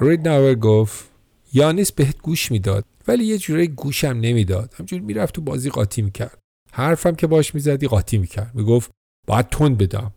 ریدناور 0.00 0.54
گفت 0.54 1.10
یانیس 1.52 1.92
بهت 1.92 2.18
گوش 2.18 2.52
می‌داد 2.52 2.84
ولی 3.08 3.24
یه 3.24 3.38
جوری 3.38 3.68
گوشم 3.68 4.18
نمی‌داد. 4.20 4.74
همجوری 4.78 5.02
می‌رفت 5.02 5.34
تو 5.34 5.40
بازی 5.40 5.70
قاطی 5.70 6.02
می‌کرد. 6.02 6.38
حرفم 6.72 7.14
که 7.14 7.26
باش 7.26 7.54
می‌زدی 7.54 7.88
قاطی 7.88 8.18
می‌کرد. 8.18 8.54
می‌گفت 8.54 8.90
باید 9.26 9.48
تند 9.48 9.78
بدم. 9.78 10.12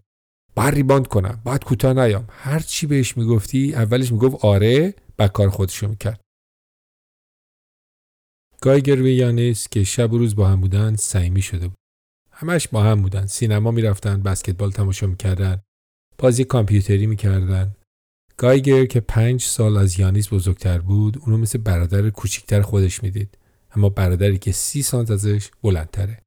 باید 0.56 0.74
ریباند 0.74 1.08
کنم. 1.08 1.42
باید 1.46 1.64
کوتاه 1.64 1.94
نیام. 1.94 2.28
هر 2.30 2.60
چی 2.60 2.88
بهش 2.88 3.18
می‌گفتی 3.18 3.74
اولش 3.74 4.12
می‌گفت 4.12 4.46
آره 4.46 4.94
بعد 5.18 5.32
کار 5.32 5.50
خودشو 5.50 5.88
می‌کرد. 5.88 6.22
گایگر 8.62 9.02
و 9.02 9.08
یانس 9.08 9.68
که 9.68 9.84
شب 9.84 10.14
و 10.14 10.18
روز 10.18 10.36
با 10.36 10.48
هم 10.48 10.62
بودن 10.62 10.96
سعیمی 10.96 11.42
شده 11.42 11.68
بود. 11.68 11.78
همش 12.32 12.68
با 12.68 12.84
هم 12.84 13.02
بودن. 13.02 13.26
سینما 13.26 13.72
می‌رفتن 13.72 14.22
بسکتبال 14.22 14.72
تماشا 14.72 15.08
می‌کردن 15.08 15.62
بازی 16.18 16.44
کامپیوتری 16.44 17.06
می‌کردن. 17.06 17.76
گایگر 18.38 18.86
که 18.86 19.00
پنج 19.00 19.42
سال 19.42 19.78
از 19.78 20.00
یانیس 20.00 20.34
بزرگتر 20.34 20.80
بود 20.80 21.18
اونو 21.18 21.38
مثل 21.38 21.58
برادر 21.58 22.10
کوچیکتر 22.10 22.62
خودش 22.62 23.04
می‌دید. 23.04 23.38
اما 23.72 23.90
برادری 23.90 24.38
که 24.38 24.52
سی 24.52 24.84
سانت 24.84 25.12
ازش 25.12 25.52
بلندتره. 25.64 26.22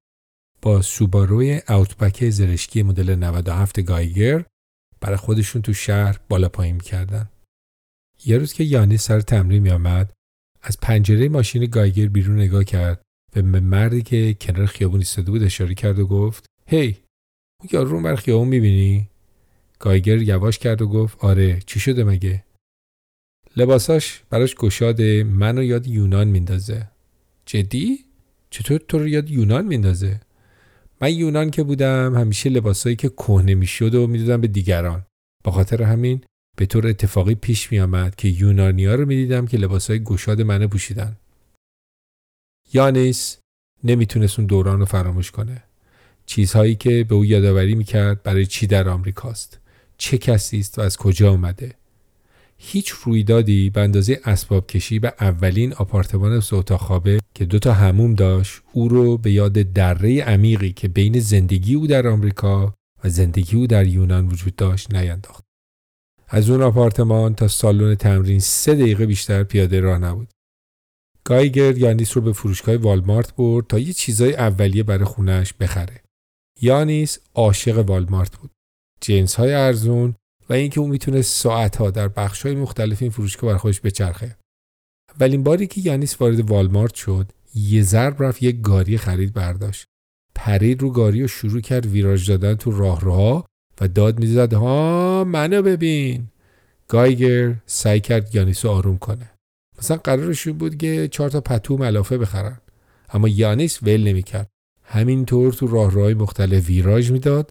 با 0.64 0.82
سوباروی 0.82 1.60
اوتبک 1.68 2.30
زرشکی 2.30 2.82
مدل 2.82 3.14
97 3.14 3.80
گایگر 3.80 4.44
برای 5.00 5.16
خودشون 5.16 5.62
تو 5.62 5.72
شهر 5.72 6.20
بالا 6.28 6.48
پایین 6.48 6.74
می‌کردن. 6.74 7.28
یه 8.24 8.38
روز 8.38 8.52
که 8.52 8.64
یانی 8.64 8.96
سر 8.96 9.20
تمرین 9.20 9.62
می 9.62 9.70
آمد 9.70 10.12
از 10.62 10.80
پنجره 10.80 11.28
ماشین 11.28 11.66
گایگر 11.66 12.06
بیرون 12.06 12.36
نگاه 12.36 12.64
کرد 12.64 13.02
و 13.36 13.42
به 13.42 13.60
مردی 13.60 14.02
که 14.02 14.34
کنار 14.40 14.66
خیابون 14.66 15.00
ایستاده 15.00 15.30
بود 15.30 15.42
اشاره 15.42 15.74
کرد 15.74 15.98
و 15.98 16.06
گفت 16.06 16.46
هی 16.66 16.92
hey, 16.92 16.96
اون 17.60 17.68
یارو 17.72 18.00
بر 18.00 18.16
خیابون 18.16 18.48
می‌بینی؟ 18.48 19.08
گایگر 19.78 20.22
یواش 20.22 20.58
کرد 20.58 20.82
و 20.82 20.86
گفت 20.88 21.24
آره 21.24 21.60
چی 21.66 21.80
شده 21.80 22.04
مگه؟ 22.04 22.44
لباساش 23.56 24.22
براش 24.30 24.54
گشاده 24.54 25.24
منو 25.24 25.62
یاد 25.62 25.86
یونان 25.86 26.28
میندازه 26.28 26.90
جدی؟ 27.46 28.04
چطور 28.50 28.80
تو 28.88 28.98
رو 28.98 29.08
یاد 29.08 29.30
یونان 29.30 29.66
میندازه؟ 29.66 30.20
من 31.00 31.14
یونان 31.14 31.50
که 31.50 31.62
بودم 31.62 32.14
همیشه 32.14 32.50
لباسایی 32.50 32.96
که 32.96 33.08
کهنه 33.08 33.54
می‌شد 33.54 33.94
و 33.94 34.06
می‌دادم 34.06 34.40
به 34.40 34.46
دیگران. 34.46 35.06
با 35.44 35.52
خاطر 35.52 35.82
همین 35.82 36.24
به 36.56 36.66
طور 36.66 36.86
اتفاقی 36.86 37.34
پیش 37.34 37.72
می 37.72 37.80
آمد 37.80 38.14
که 38.14 38.28
یونانیا 38.28 38.94
رو 38.94 39.06
می‌دیدم 39.06 39.46
که 39.46 39.56
لباسای 39.56 40.04
گشاد 40.04 40.42
منو 40.42 40.68
پوشیدن. 40.68 41.16
یانیس 42.72 43.38
نمی‌تونست 43.84 44.38
اون 44.38 44.46
دوران 44.46 44.80
رو 44.80 44.84
فراموش 44.84 45.30
کنه. 45.30 45.62
چیزهایی 46.26 46.74
که 46.74 47.04
به 47.04 47.14
او 47.14 47.24
یادآوری 47.24 47.74
می‌کرد 47.74 48.22
برای 48.22 48.46
چی 48.46 48.66
در 48.66 48.88
آمریکاست؟ 48.88 49.60
چه 49.98 50.18
کسی 50.18 50.58
است 50.58 50.78
و 50.78 50.82
از 50.82 50.96
کجا 50.96 51.32
آمده 51.32 51.74
هیچ 52.66 52.90
رویدادی 52.90 53.70
به 53.70 53.80
اندازه 53.80 54.20
اسباب 54.24 54.66
کشی 54.66 54.98
به 54.98 55.14
اولین 55.20 55.72
آپارتمان 55.72 56.42
اتاق 56.52 56.80
خوابه 56.80 57.20
که 57.34 57.44
دوتا 57.44 57.72
هموم 57.72 58.14
داشت 58.14 58.62
او 58.72 58.88
رو 58.88 59.18
به 59.18 59.32
یاد 59.32 59.52
دره 59.52 60.22
عمیقی 60.22 60.72
که 60.72 60.88
بین 60.88 61.20
زندگی 61.20 61.74
او 61.74 61.86
در 61.86 62.06
آمریکا 62.08 62.74
و 63.04 63.08
زندگی 63.08 63.56
او 63.56 63.66
در 63.66 63.86
یونان 63.86 64.26
وجود 64.26 64.56
داشت 64.56 64.94
نینداخت. 64.94 65.44
از 66.28 66.50
اون 66.50 66.62
آپارتمان 66.62 67.34
تا 67.34 67.48
سالن 67.48 67.94
تمرین 67.94 68.40
سه 68.40 68.74
دقیقه 68.74 69.06
بیشتر 69.06 69.44
پیاده 69.44 69.80
راه 69.80 69.98
نبود. 69.98 70.28
گایگر 71.24 71.78
یانیس 71.78 72.16
رو 72.16 72.22
به 72.22 72.32
فروشگاه 72.32 72.76
والمارت 72.76 73.36
برد 73.36 73.66
تا 73.66 73.78
یه 73.78 73.92
چیزای 73.92 74.34
اولیه 74.34 74.82
برای 74.82 75.04
خونش 75.04 75.54
بخره. 75.54 76.02
یانیس 76.60 77.18
عاشق 77.34 77.78
والمارت 77.88 78.36
بود. 78.36 78.50
جنس 79.00 79.34
های 79.34 79.54
ارزون 79.54 80.14
و 80.48 80.52
اینکه 80.52 80.80
او 80.80 80.88
می‌تونه 80.88 81.22
ساعتها 81.22 81.90
در 81.90 82.08
بخش 82.08 82.42
های 82.42 82.54
مختلف 82.54 83.02
این 83.02 83.10
فروشگاه 83.10 83.52
بر 83.52 83.58
خودش 83.58 83.80
بچرخه. 83.80 84.36
اولین 85.14 85.42
باری 85.42 85.66
که 85.66 85.80
یانیس 85.80 86.20
وارد 86.20 86.50
والمارت 86.50 86.94
شد 86.94 87.32
یه 87.54 87.82
ضرب 87.82 88.22
رفت 88.22 88.42
یک 88.42 88.60
گاری 88.60 88.98
خرید 88.98 89.32
برداشت. 89.32 89.84
پرید 90.34 90.82
رو 90.82 90.90
گاری 90.90 91.22
و 91.22 91.26
شروع 91.26 91.60
کرد 91.60 91.86
ویراج 91.86 92.30
دادن 92.30 92.54
تو 92.54 92.70
راهروها 92.70 93.46
و 93.80 93.88
داد 93.88 94.18
می‌زد 94.18 94.52
ها 94.52 95.24
منو 95.24 95.62
ببین. 95.62 96.28
گایگر 96.88 97.54
سعی 97.66 98.00
کرد 98.00 98.34
یانیس 98.34 98.64
رو 98.64 98.70
آروم 98.70 98.98
کنه. 98.98 99.30
مثلا 99.78 99.96
قرارشون 99.96 100.52
بود 100.52 100.78
که 100.78 101.08
چهار 101.08 101.30
تا 101.30 101.40
پتو 101.40 101.76
ملافه 101.76 102.18
بخرن. 102.18 102.58
اما 103.08 103.28
یانیس 103.28 103.82
ول 103.82 104.02
نمی‌کرد. 104.02 104.48
همینطور 104.82 105.52
تو 105.52 105.66
راهروهای 105.66 106.14
مختلف 106.14 106.68
ویراژ 106.68 107.10
می‌داد 107.10 107.50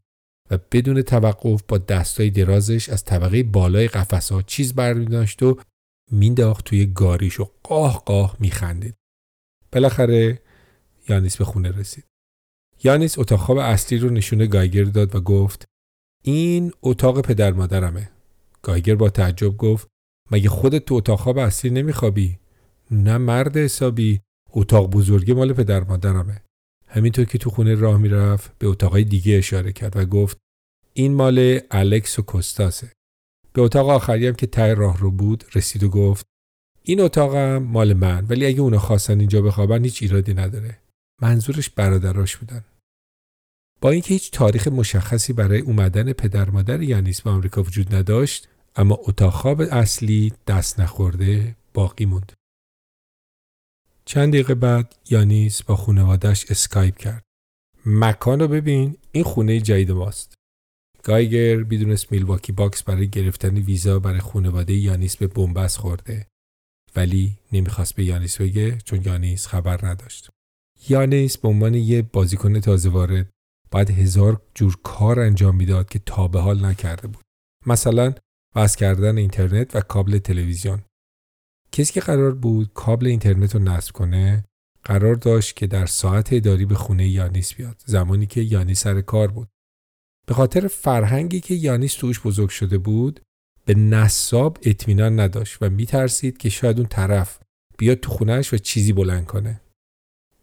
و 0.52 0.58
بدون 0.72 1.02
توقف 1.02 1.64
با 1.68 1.78
دستای 1.78 2.30
درازش 2.30 2.90
از 2.90 3.04
طبقه 3.04 3.44
بالای 3.44 3.88
قفسها 3.88 4.42
چیز 4.42 4.74
برمیداشت 4.74 5.44
و 5.44 5.60
مینداخت 6.12 6.66
توی 6.66 6.86
گاریش 6.86 7.40
و 7.40 7.50
قاه 7.64 8.04
قاه 8.06 8.38
میخندید. 8.40 8.96
بالاخره 9.72 10.42
یانیس 11.10 11.38
به 11.38 11.46
خونه 11.46 11.72
رسید. 11.72 12.06
یانیس 12.84 13.20
اتاق 13.20 13.40
خواب 13.40 13.58
اصلی 13.58 13.98
رو 13.98 14.10
نشونه 14.10 14.48
گایگر 14.48 14.84
داد 14.84 15.16
و 15.16 15.22
گفت 15.22 15.66
این 16.24 16.72
اتاق 16.82 17.22
پدر 17.22 17.52
مادرمه. 17.52 18.10
گایگر 18.62 18.96
با 18.96 19.10
تعجب 19.10 19.58
گفت 19.58 19.88
مگه 20.32 20.50
خودت 20.50 20.86
تو 20.86 20.96
اتاق 20.96 21.20
خواب 21.20 21.38
اصلی 21.38 21.72
نمیخوابی؟ 21.72 22.40
نه 22.92 23.18
مرد 23.18 23.58
حسابی 23.58 24.22
اتاق 24.54 24.92
بزرگی 24.92 25.34
مال 25.34 25.54
پدر 25.54 25.84
مادرمه. 25.84 26.42
همینطور 26.94 27.26
که 27.26 27.38
تو 27.38 27.50
خونه 27.50 27.76
راه 27.76 27.98
می‌رفت 27.98 28.58
به 28.58 28.68
اتاقای 28.68 29.04
دیگه 29.04 29.38
اشاره 29.38 29.72
کرد 29.72 29.98
و 29.98 30.06
گفت 30.06 30.38
این 30.94 31.14
مال 31.14 31.60
الکس 31.72 32.20
و 32.20 32.22
کوستاسه. 32.22 32.92
به 33.54 33.62
اتاق 33.62 33.90
آخری 33.90 34.28
هم 34.28 34.34
که 34.34 34.48
ته 34.48 34.74
راه 34.74 34.98
رو 34.98 35.12
بود 35.12 35.44
رسید 35.56 35.84
و 35.84 35.90
گفت 35.90 36.26
این 36.84 37.02
اتاقم 37.02 37.58
مال 37.58 37.94
من 37.94 38.26
ولی 38.30 38.46
اگه 38.46 38.62
اونا 38.62 38.80
خواستن 38.80 39.20
اینجا 39.20 39.42
بخوابن 39.42 39.84
هیچ 39.84 40.02
ایرادی 40.04 40.34
نداره. 40.34 40.78
منظورش 41.22 41.70
برادراش 41.70 42.38
بودن. 42.38 42.64
با 43.82 43.92
اینکه 43.92 44.14
هیچ 44.14 44.32
تاریخ 44.32 44.68
مشخصی 44.68 45.34
برای 45.34 45.60
اومدن 45.60 46.14
پدر 46.14 46.50
مادر 46.50 46.82
یانیس 46.82 47.22
به 47.22 47.30
آمریکا 47.30 47.64
وجود 47.64 47.96
نداشت 47.96 48.48
اما 48.76 49.00
اتاق 49.08 49.34
خواب 49.34 49.62
اصلی 49.62 50.34
دست 50.48 50.80
نخورده 50.80 51.56
باقی 51.74 52.06
موند. 52.06 52.32
چند 54.06 54.34
دقیقه 54.34 54.56
بعد 54.56 54.96
یانیس 55.10 55.64
با 55.64 55.76
خانوادش 55.76 56.52
اسکایپ 56.52 56.98
کرد. 56.98 57.24
مکان 57.86 58.40
رو 58.40 58.48
ببین 58.48 58.98
این 59.12 59.24
خونه 59.24 59.60
جدید 59.60 59.92
ماست. 59.92 60.34
گایگر 61.04 61.56
می‌دونست 61.56 62.12
میلواکی 62.12 62.52
باکس 62.52 62.84
برای 62.84 63.10
گرفتن 63.10 63.58
ویزا 63.58 64.00
برای 64.00 64.20
خانواده 64.20 64.74
یانیس 64.74 65.18
به 65.18 65.28
بن‌بست 65.28 65.78
خورده. 65.78 66.28
ولی 66.96 67.38
نمی‌خواست 67.52 67.96
به 67.96 68.04
یانیس 68.04 68.42
بگه 68.42 68.78
چون 68.78 69.02
یانیس 69.06 69.48
خبر 69.48 69.86
نداشت. 69.86 70.30
یانیس 70.90 71.38
به 71.38 71.48
عنوان 71.48 71.74
یه 71.74 72.02
بازیکن 72.02 72.60
تازه 72.60 72.90
وارد 72.90 73.30
باید 73.72 73.90
هزار 73.90 74.42
جور 74.56 74.78
کار 74.84 75.20
انجام 75.20 75.56
می‌داد 75.56 75.90
که 75.90 76.00
تا 76.00 76.28
به 76.28 76.40
حال 76.40 76.66
نکرده 76.66 77.08
بود. 77.08 77.24
مثلا 77.66 78.14
وصل 78.56 78.80
کردن 78.80 79.18
اینترنت 79.18 79.76
و 79.76 79.82
کابل 79.82 80.18
تلویزیون. 80.18 80.82
کسی 81.74 81.94
که 81.94 82.02
قرار 82.02 82.36
بود 82.36 82.72
کابل 82.74 83.08
اینترنت 83.08 83.56
رو 83.56 83.62
نصب 83.62 83.92
کنه 83.92 84.46
قرار 84.84 85.16
داشت 85.16 85.56
که 85.56 85.68
در 85.68 85.86
ساعت 85.86 86.34
اداری 86.34 86.66
به 86.66 86.76
خونه 86.76 87.08
یانیس 87.08 87.54
بیاد 87.54 87.82
زمانی 87.86 88.26
که 88.26 88.42
یانیس 88.42 88.80
سر 88.84 89.02
کار 89.02 89.28
بود. 89.28 89.48
به 90.28 90.34
خاطر 90.34 90.68
فرهنگی 90.68 91.40
که 91.40 91.54
یانیس 91.54 91.94
توش 91.94 92.20
بزرگ 92.20 92.50
شده 92.50 92.78
بود 92.78 93.20
به 93.66 93.74
نصاب 93.74 94.58
اطمینان 94.62 95.20
نداشت 95.20 95.58
و 95.62 95.70
میترسید 95.70 96.38
که 96.38 96.50
شاید 96.50 96.78
اون 96.78 96.88
طرف 96.88 97.40
بیاد 97.78 97.98
تو 97.98 98.12
خونش 98.12 98.54
و 98.54 98.58
چیزی 98.58 98.94
بلند 98.94 99.26
کنه. 99.26 99.62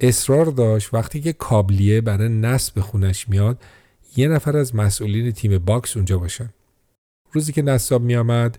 اصرار 0.01 0.47
داشت 0.47 0.95
وقتی 0.95 1.21
که 1.21 1.33
کابلیه 1.33 2.01
برای 2.01 2.29
نصب 2.29 2.81
خونش 2.81 3.29
میاد 3.29 3.63
یه 4.17 4.29
نفر 4.29 4.57
از 4.57 4.75
مسئولین 4.75 5.31
تیم 5.31 5.59
باکس 5.59 5.97
اونجا 5.97 6.19
باشن. 6.19 6.51
روزی 7.33 7.53
که 7.53 7.63
نصاب 7.63 8.03
میآمد 8.03 8.59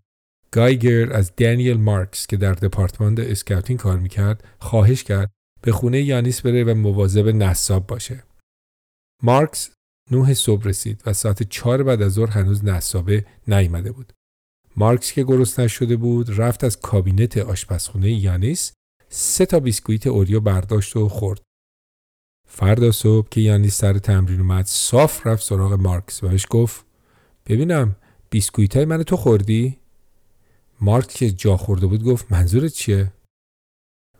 گایگر 0.54 1.14
از 1.14 1.36
دانیل 1.36 1.78
مارکس 1.78 2.28
که 2.28 2.38
در 2.38 2.54
دپارتمان 2.54 3.16
scouting 3.20 3.80
کار 3.80 3.97
می‌کرد 3.97 4.43
خواهش 4.60 5.04
کرد 5.04 5.32
به 5.62 5.72
خونه 5.72 6.02
یانیس 6.02 6.41
بره 6.41 6.64
و 6.64 6.76
مواظب 6.76 7.28
نصاب 7.28 7.88
باشه 7.88 8.24
مارکس 9.24 9.70
نه 10.12 10.34
صبح 10.34 10.64
رسید 10.64 11.04
و 11.06 11.14
ساعت 11.14 11.43
چهار 11.43 11.84
بعد 11.84 12.02
از 12.02 12.12
ظهر 12.12 12.30
هنوز 12.30 12.66
نصابه 12.66 13.26
نیامده 13.47 13.91
بود. 13.91 14.14
مارکس 14.76 15.12
که 15.12 15.24
گرسنه 15.24 15.68
شده 15.68 15.95
بود 15.95 16.39
رفت 16.39 16.64
از 16.64 16.80
کابینت 16.80 17.38
آشپزخونه 17.38 18.12
یانیس 18.12 18.74
سه 19.10 19.45
تا 19.45 19.60
بیسکویت 19.60 20.08
Oreo 20.08 20.39
برداشت 20.39 20.95
و 20.95 21.10
خورد. 21.10 21.41
فردا 22.49 22.91
صبح 22.91 23.30
که 23.30 23.41
یانیس 23.41 23.78
سر 23.78 23.97
تمرین 23.97 24.39
اومد 24.39 24.66
صاف 24.66 25.28
رفت 25.28 25.43
سراغ 25.43 25.74
مارکس 25.74 26.24
و 26.24 26.28
بهش 26.28 26.45
گفت 26.49 26.86
ببینم 27.45 27.95
بیسکویت 28.30 28.76
های 28.76 28.86
من 28.86 29.04
تو 29.04 29.18
خوردی؟ 29.18 29.81
مارکس 30.82 31.16
که 31.16 31.32
جا 31.32 31.58
خورده 31.58 31.88
بود 31.88 32.04
گفت 32.04 32.32
منظورت 32.32 32.74
چیه؟ 32.74 33.14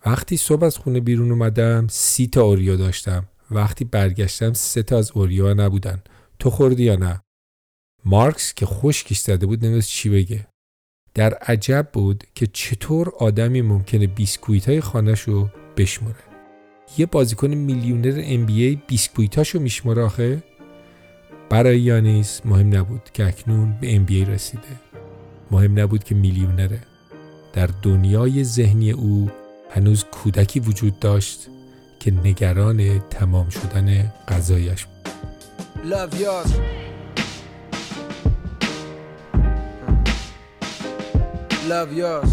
وقتی 0.05 0.38
صبح 0.38 0.64
از 0.64 0.78
خونه 0.78 0.99
بیرون 0.99 1.32
اومدم 1.32 1.88
سی 1.88 2.28
تا 2.28 2.41
Oreo 2.41 2.77
داشتم. 2.78 3.28
وقتی 3.51 3.86
برگشتم 3.86 4.53
سه 4.53 4.84
تا 4.84 4.97
از 4.97 5.12
Oreo 5.11 5.45
ها 5.45 5.53
نبودن. 5.53 6.03
تو 6.39 6.49
خوردی 6.49 6.84
یا 6.84 6.95
نه؟ 6.95 7.22
مارکس 8.05 8.53
که 8.53 8.66
خشکش 8.66 9.20
زده 9.20 9.45
بود 9.45 9.59
نمی‌دونست 9.59 9.89
چی 9.89 10.09
بگه. 10.09 10.47
در 11.14 11.34
عجب 11.34 11.89
بود 11.93 12.24
که 12.36 12.47
چطور 12.47 13.09
آدمی 13.09 13.62
ممکنه 13.62 14.07
بیسکویت 14.07 14.70
های 14.70 14.82
خانش 14.82 15.22
رو 15.22 15.49
بشمره 15.78 16.24
یه 16.97 17.05
بازیکن 17.05 17.47
میلیونر 17.47 18.22
ام 18.24 18.45
بی 18.45 18.64
ای 18.64 18.76
بیسکویتاشو 18.88 19.59
میشمره 19.59 20.03
آخه؟ 20.03 20.43
برای 21.49 21.80
یانیس 21.80 22.41
مهم 22.45 22.76
نبود 22.78 23.09
که 23.14 23.28
اکنون 23.28 23.78
به 23.82 23.95
ام 23.95 24.05
بی 24.05 24.18
ای 24.18 24.26
رسیده. 24.26 24.90
مهم 25.51 25.79
نبود 25.79 26.03
که 26.03 26.15
میلیونره 26.15 26.79
در 27.53 27.69
دنیای 27.81 28.43
ذهنی 28.43 28.91
او 28.91 29.31
هنوز 29.69 30.03
کودکی 30.03 30.59
وجود 30.59 30.99
داشت 30.99 31.47
که 31.99 32.11
نگران 32.11 32.99
تمام 32.99 33.49
شدن 33.49 34.13
غذایش 34.27 34.85
بود 34.85 35.01
Love 41.71 41.93
yours. 41.93 42.31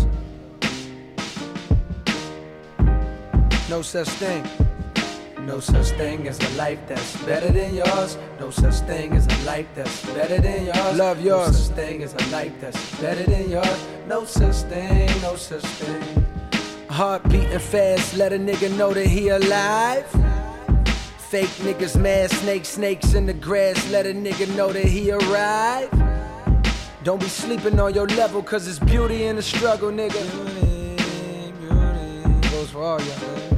No 3.70 3.82
such 3.82 4.08
thing. 4.08 4.67
No 5.48 5.60
such 5.60 5.88
thing 5.96 6.28
as 6.28 6.38
a 6.38 6.56
life 6.58 6.78
that's 6.86 7.16
better 7.24 7.50
than 7.50 7.74
yours. 7.74 8.18
No 8.38 8.50
such 8.50 8.80
thing 8.86 9.14
as 9.14 9.26
a 9.26 9.46
life 9.46 9.66
that's 9.74 10.04
better 10.12 10.38
than 10.38 10.66
yours. 10.66 10.98
Love 10.98 11.22
yours. 11.22 11.46
No 11.46 11.52
such 11.52 11.74
thing 11.74 12.02
as 12.02 12.12
a 12.12 12.30
life 12.30 12.52
that's 12.60 13.00
better 13.00 13.22
than 13.22 13.48
yours. 13.48 13.86
No 14.06 14.26
such 14.26 14.56
thing, 14.68 15.08
no 15.22 15.36
such 15.36 15.64
thing. 15.64 16.26
Heart 16.90 17.30
beating 17.30 17.58
fast, 17.58 18.14
let 18.18 18.34
a 18.34 18.38
nigga 18.38 18.76
know 18.76 18.92
that 18.92 19.06
he 19.06 19.30
alive. 19.30 20.06
Fake 21.16 21.54
niggas, 21.64 21.98
mad 21.98 22.30
snakes, 22.30 22.68
snakes 22.68 23.14
in 23.14 23.24
the 23.24 23.32
grass, 23.32 23.90
let 23.90 24.04
a 24.04 24.12
nigga 24.12 24.54
know 24.54 24.70
that 24.70 24.84
he 24.84 25.10
arrived. 25.10 25.94
Don't 27.04 27.20
be 27.20 27.28
sleeping 27.28 27.80
on 27.80 27.94
your 27.94 28.06
level, 28.08 28.42
cause 28.42 28.68
it's 28.68 28.78
beauty 28.78 29.24
in 29.24 29.36
the 29.36 29.42
struggle, 29.42 29.90
nigga. 29.90 30.20
Beauty, 30.60 31.52
beauty. 31.58 32.50
Goes 32.50 32.70
for 32.70 32.82
all 32.82 33.00
y'all. 33.00 33.57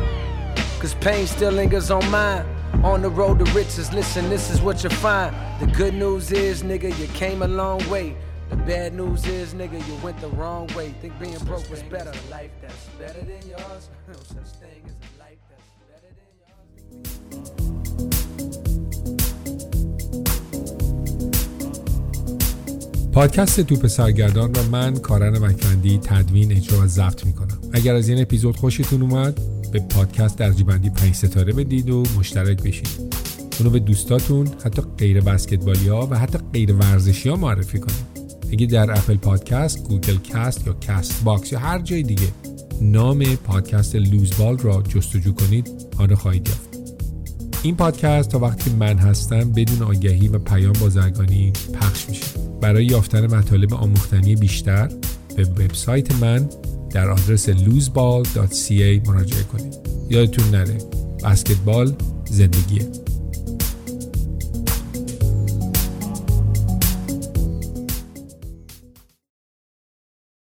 Cause 0.80 0.94
pain 0.94 1.26
still 1.26 1.52
lingers 1.52 1.90
on 1.90 2.08
mine. 2.10 2.44
On 2.82 3.00
the 3.02 3.10
road 3.10 3.38
to 3.38 3.44
riches, 3.52 3.92
listen, 3.92 4.28
this 4.28 4.50
is 4.50 4.60
what 4.60 4.82
you 4.84 4.90
find. 4.90 5.34
The 5.60 5.66
good 5.66 5.94
news 5.94 6.30
is, 6.32 6.62
nigga, 6.62 6.96
you 6.98 7.06
came 7.08 7.42
a 7.42 7.48
long 7.48 7.80
way. 7.88 8.16
The 8.50 8.56
bad 8.56 8.94
news 8.94 9.26
is, 9.26 9.54
nigga, 9.54 9.78
you 9.88 9.94
went 10.04 10.20
the 10.20 10.28
wrong 10.28 10.68
way. 10.76 10.94
Think 11.00 11.18
being 11.18 11.38
broke 11.44 11.68
was 11.70 11.82
better. 11.84 12.10
A 12.10 12.30
life 12.30 12.50
that's 12.62 12.86
better 12.98 13.20
than 13.20 13.42
yours. 13.48 13.88
No 14.08 14.14
such 14.14 14.52
thing 14.62 14.82
as 14.90 14.96
a 15.02 15.10
life 15.24 15.42
that's 15.50 15.70
better 15.90 16.10
than 16.18 16.28
yours. 16.40 16.66
پادکست 23.12 23.60
توپ 23.60 23.86
سرگردان 23.86 24.54
را 24.54 24.62
من 24.62 24.96
کارن 24.96 25.38
مکندی 25.38 25.98
تدوین 25.98 26.52
اجرا 26.52 26.80
و 26.80 26.86
ضبط 26.86 27.26
میکنم 27.26 27.58
اگر 27.72 27.94
از 27.94 28.08
این 28.08 28.22
اپیزود 28.22 28.56
خوشتون 28.56 29.02
اومد 29.02 29.40
به 29.71 29.79
پادکست 29.79 30.37
درجه‌بندی 30.37 30.89
5 30.89 31.15
ستاره 31.15 31.53
بدید 31.53 31.89
و 31.89 32.03
مشترک 32.17 32.63
بشید. 32.63 33.21
اونو 33.59 33.69
به 33.69 33.79
دوستاتون 33.79 34.47
حتی 34.65 34.81
غیر 34.97 35.21
بسکتبالی 35.21 35.87
ها 35.87 36.07
و 36.11 36.19
حتی 36.19 36.39
غیر 36.53 36.73
ورزشی 36.73 37.29
ها 37.29 37.35
معرفی 37.35 37.79
کنید. 37.79 38.21
اگه 38.51 38.65
در 38.65 38.91
Apple 38.91 39.15
Podcast، 39.15 39.83
Google 39.83 40.17
Cast 40.17 40.67
یا 40.67 40.73
Castbox 40.73 41.51
یا 41.51 41.59
هر 41.59 41.79
جای 41.79 42.03
دیگه 42.03 42.27
نام 42.81 43.23
پادکست 43.23 43.95
Loose 43.95 44.29
Ball 44.29 44.57
را 44.57 44.81
جستجو 44.81 45.33
کنید 45.33 45.69
آن 45.97 46.09
را 46.09 46.15
خواهید 46.15 46.47
یافت. 46.47 46.69
این 47.63 47.75
پادکست 47.75 48.29
تا 48.29 48.39
وقتی 48.39 48.69
من 48.69 48.97
هستم 48.97 49.51
بدون 49.51 49.81
آگهی 49.81 50.27
و 50.27 50.39
پیام 50.39 50.73
بازرگانی 50.73 51.53
پخش 51.73 52.09
میشه. 52.09 52.25
برای 52.61 52.85
یافتن 52.85 53.35
مطالب 53.35 53.73
آموختنی 53.73 54.35
بیشتر 54.35 54.89
به 55.35 55.43
وبسایت 55.43 56.15
من 56.15 56.49
در 56.93 57.09
آدرس 57.09 57.49
loseball.ca 57.49 59.07
مراجعه 59.07 59.43
کنید. 59.43 59.75
یادتون 60.09 60.49
نره 60.49 60.77
بسکتبال 61.23 61.93
زندگیه. 62.29 62.87